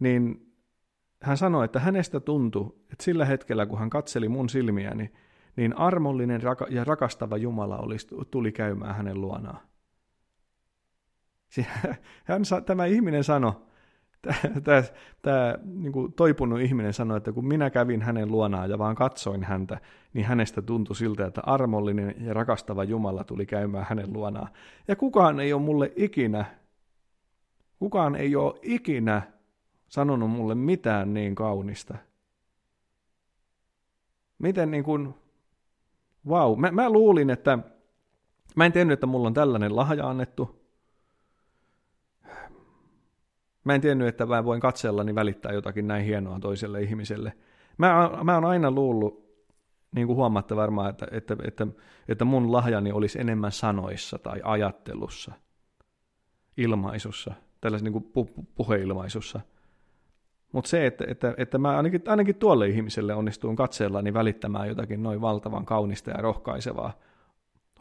niin 0.00 0.52
hän 1.22 1.36
sanoi, 1.36 1.64
että 1.64 1.80
hänestä 1.80 2.20
tuntui, 2.20 2.74
että 2.92 3.04
sillä 3.04 3.24
hetkellä, 3.24 3.66
kun 3.66 3.78
hän 3.78 3.90
katseli 3.90 4.28
mun 4.28 4.48
silmiäni, 4.48 4.96
niin 4.96 5.14
armollinen 5.76 6.40
ja 6.70 6.84
rakastava 6.84 7.36
Jumala 7.36 7.78
olisi, 7.78 8.08
tuli 8.30 8.52
käymään 8.52 8.94
hänen 8.94 9.20
luonaan. 9.20 9.60
Hän, 12.24 12.42
tämä 12.66 12.84
ihminen 12.86 13.24
sanoi, 13.24 13.52
tämä, 14.64 14.82
tämä 15.22 15.58
niin 15.64 15.92
kuin 15.92 16.12
toipunut 16.12 16.60
ihminen 16.60 16.92
sanoi, 16.92 17.16
että 17.16 17.32
kun 17.32 17.46
minä 17.46 17.70
kävin 17.70 18.02
hänen 18.02 18.30
luonaan 18.30 18.70
ja 18.70 18.78
vaan 18.78 18.94
katsoin 18.94 19.44
häntä, 19.44 19.80
niin 20.12 20.26
hänestä 20.26 20.62
tuntui 20.62 20.96
siltä, 20.96 21.26
että 21.26 21.40
armollinen 21.46 22.14
ja 22.18 22.34
rakastava 22.34 22.84
Jumala 22.84 23.24
tuli 23.24 23.46
käymään 23.46 23.86
hänen 23.88 24.12
luonaan. 24.12 24.48
Ja 24.88 24.96
kukaan 24.96 25.40
ei 25.40 25.52
ole 25.52 25.62
mulle 25.62 25.92
ikinä, 25.96 26.44
kukaan 27.78 28.16
ei 28.16 28.36
ole 28.36 28.58
ikinä 28.62 29.22
sanonut 29.88 30.30
mulle 30.30 30.54
mitään 30.54 31.14
niin 31.14 31.34
kaunista. 31.34 31.94
Miten 34.38 34.70
niin 34.70 34.84
kuin, 34.84 35.14
vau, 36.28 36.56
mä, 36.56 36.70
mä 36.70 36.90
luulin, 36.90 37.30
että, 37.30 37.58
mä 38.56 38.66
en 38.66 38.72
tiennyt, 38.72 38.92
että 38.92 39.06
mulla 39.06 39.26
on 39.26 39.34
tällainen 39.34 39.76
lahja 39.76 40.08
annettu. 40.08 40.64
Mä 43.64 43.74
en 43.74 43.80
tiennyt, 43.80 44.08
että 44.08 44.26
mä 44.26 44.44
voin 44.44 44.60
katsellani 44.60 45.14
välittää 45.14 45.52
jotakin 45.52 45.88
näin 45.88 46.04
hienoa 46.04 46.40
toiselle 46.40 46.82
ihmiselle. 46.82 47.32
Mä, 47.78 48.10
mä 48.24 48.34
oon 48.34 48.44
aina 48.44 48.70
luullut, 48.70 49.24
niin 49.94 50.06
kuin 50.06 50.16
huomaatte 50.16 50.56
varmaan, 50.56 50.90
että, 50.90 51.06
että, 51.10 51.36
että, 51.44 51.66
että 52.08 52.24
mun 52.24 52.52
lahjani 52.52 52.92
olisi 52.92 53.20
enemmän 53.20 53.52
sanoissa 53.52 54.18
tai 54.18 54.40
ajattelussa, 54.44 55.32
ilmaisussa, 56.56 57.34
tällaisessa 57.60 57.90
niin 57.90 58.02
kuin 58.02 58.28
pu- 58.28 58.44
puheilmaisussa– 58.54 59.40
mutta 60.54 60.68
se, 60.68 60.86
että, 60.86 61.04
että, 61.08 61.34
että 61.38 61.58
mä 61.58 61.76
ainakin, 61.76 62.02
ainakin 62.06 62.36
tuolle 62.36 62.68
ihmiselle 62.68 63.14
onnistuin 63.14 63.56
katseellani 63.56 64.14
välittämään 64.14 64.68
jotakin 64.68 65.02
noin 65.02 65.20
valtavan 65.20 65.64
kaunista 65.64 66.10
ja 66.10 66.16
rohkaisevaa, 66.16 66.98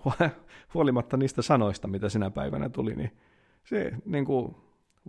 huolimatta 0.74 1.18
niistä 1.18 1.42
sanoista, 1.42 1.88
mitä 1.88 2.10
sinä 2.10 2.30
päivänä 2.30 2.70
tuli, 2.70 2.96
niin 2.96 3.18
se 3.64 3.92
niin 4.06 4.26
kuin, 4.26 4.56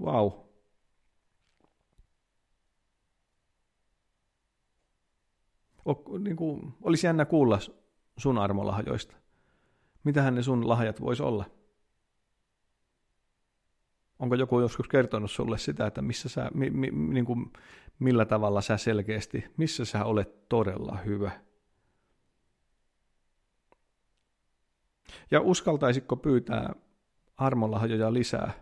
wow. 0.00 0.30
O, 5.88 6.18
niin 6.18 6.36
kuin, 6.36 6.74
olisi 6.82 7.06
jännä 7.06 7.24
kuulla 7.24 7.58
sun 8.16 8.38
armolahjoista. 8.38 9.16
Mitähän 10.04 10.34
ne 10.34 10.42
sun 10.42 10.68
lahjat 10.68 11.00
vois 11.00 11.20
olla? 11.20 11.44
Onko 14.24 14.34
joku 14.34 14.60
joskus 14.60 14.88
kertonut 14.88 15.30
sulle 15.30 15.58
sitä, 15.58 15.86
että 15.86 16.02
missä 16.02 16.28
sä, 16.28 16.50
mi, 16.54 16.70
mi, 16.70 16.90
niin 16.90 17.24
kuin, 17.24 17.52
millä 17.98 18.24
tavalla 18.24 18.60
sä 18.60 18.76
selkeästi, 18.76 19.44
missä 19.56 19.84
sä 19.84 20.04
olet 20.04 20.48
todella 20.48 20.96
hyvä? 20.96 21.30
Ja 25.30 25.40
uskaltaisitko 25.40 26.16
pyytää 26.16 26.74
armolahjoja 27.36 28.12
lisää, 28.12 28.52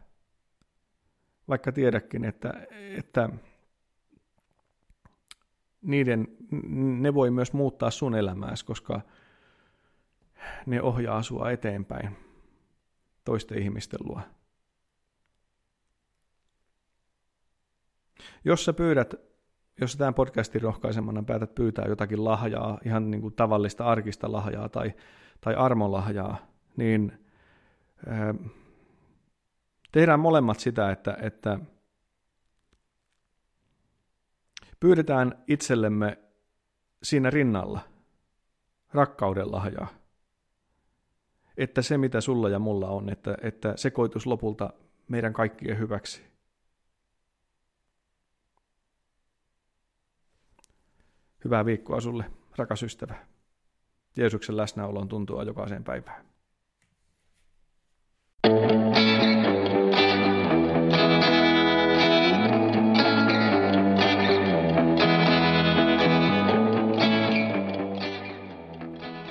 vaikka 1.49 1.73
tiedäkin, 1.73 2.25
että, 2.25 2.67
että 2.97 3.29
niiden, 5.83 6.29
ne 7.01 7.15
voi 7.15 7.31
myös 7.31 7.53
muuttaa 7.53 7.91
sun 7.91 8.15
elämääsi, 8.15 8.65
koska 8.65 9.01
ne 10.67 10.83
ohjaa 10.83 11.23
sua 11.23 11.51
eteenpäin 11.51 12.17
toisten 13.25 13.59
ihmisten 13.59 14.01
luo. 14.03 14.21
Jos 18.45 18.65
sä 18.65 18.73
pyydät, 18.73 19.15
jos 19.81 19.93
sä 19.93 19.99
tämän 19.99 20.15
podcastin 20.15 20.63
rohkaisemana 20.63 21.23
päätät 21.23 21.55
pyytää 21.55 21.85
jotakin 21.89 22.25
lahjaa, 22.25 22.79
ihan 22.85 23.11
niin 23.11 23.21
kuin 23.21 23.35
tavallista 23.35 23.85
arkista 23.85 24.33
lahjaa 24.33 24.69
tai, 24.69 24.93
tai 25.41 25.55
armolahjaa, 25.55 26.37
niin 26.77 27.13
ää, 28.07 28.35
tehdään 29.93 30.21
molemmat 30.21 30.61
sitä, 30.61 30.91
että, 30.91 31.17
että 31.23 31.59
pyydetään 34.81 35.45
itsellemme 35.47 36.19
siinä 37.03 37.31
rinnalla 37.31 37.81
rakkauden 38.93 39.53
lahjaa. 39.53 39.89
Että 41.57 41.83
se, 41.83 41.99
mitä 41.99 42.21
sulla 42.21 42.49
ja 42.49 42.59
mulla 42.59 42.89
on, 42.89 43.09
että, 43.09 43.37
että 43.43 43.73
se 43.77 43.91
koitus 43.91 44.27
lopulta 44.27 44.73
meidän 45.09 45.33
kaikkien 45.33 45.79
hyväksi. 45.79 46.32
Hyvää 51.45 51.65
viikkoa 51.65 52.01
sulle, 52.01 52.25
rakas 52.57 52.83
ystävä. 52.83 53.15
Jeesuksen 54.17 54.57
läsnäolon 54.57 55.09
tuntua 55.09 55.43
jokaiseen 55.43 55.85
päivään. 55.85 56.25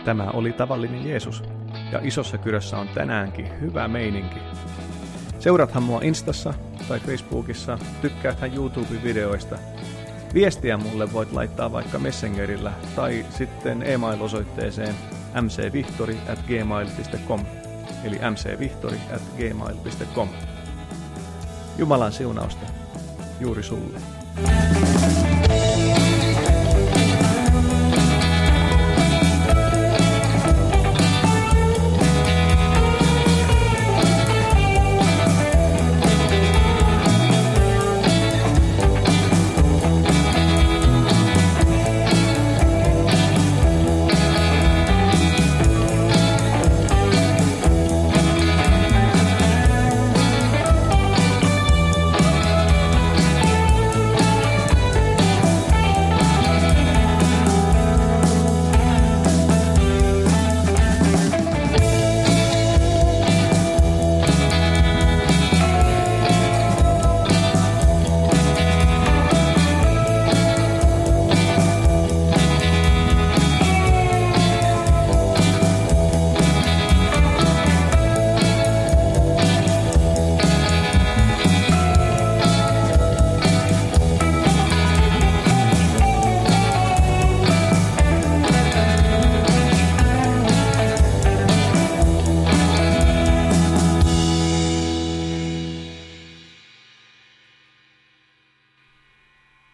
Tämä 0.06 0.32
oli 0.32 0.54
tavallinen 0.54 1.10
Jeesus, 1.10 1.43
ja 1.91 2.00
isossa 2.04 2.38
kyrössä 2.38 2.78
on 2.78 2.88
tänäänkin 2.88 3.62
hyvä 3.62 3.88
meininki. 3.88 4.39
Seurathan 5.39 5.84
mua 5.84 6.02
Instassa 6.04 6.54
tai 6.88 7.00
Facebookissa, 7.00 7.80
tykkääthän 8.02 8.54
YouTube-videoista– 8.54 9.58
Viestiä 10.34 10.78
mulle 10.78 11.13
voit 11.13 11.32
laittaa 11.32 11.72
vaikka 11.72 12.00
Messengerillä 12.00 12.74
tai 12.96 13.26
sitten 13.30 13.84
e-mail-osoitteeseen 13.84 14.96
mcvihtori 15.41 16.17
at 16.30 16.39
gmail.com 16.48 17.46
eli 18.04 18.20
mcvihtori 18.32 18.98
at 19.15 19.22
gmail.com. 19.38 20.30
Jumalan 21.78 22.12
siunausta 22.12 22.65
juuri 23.39 23.63
sulle. 23.63 24.00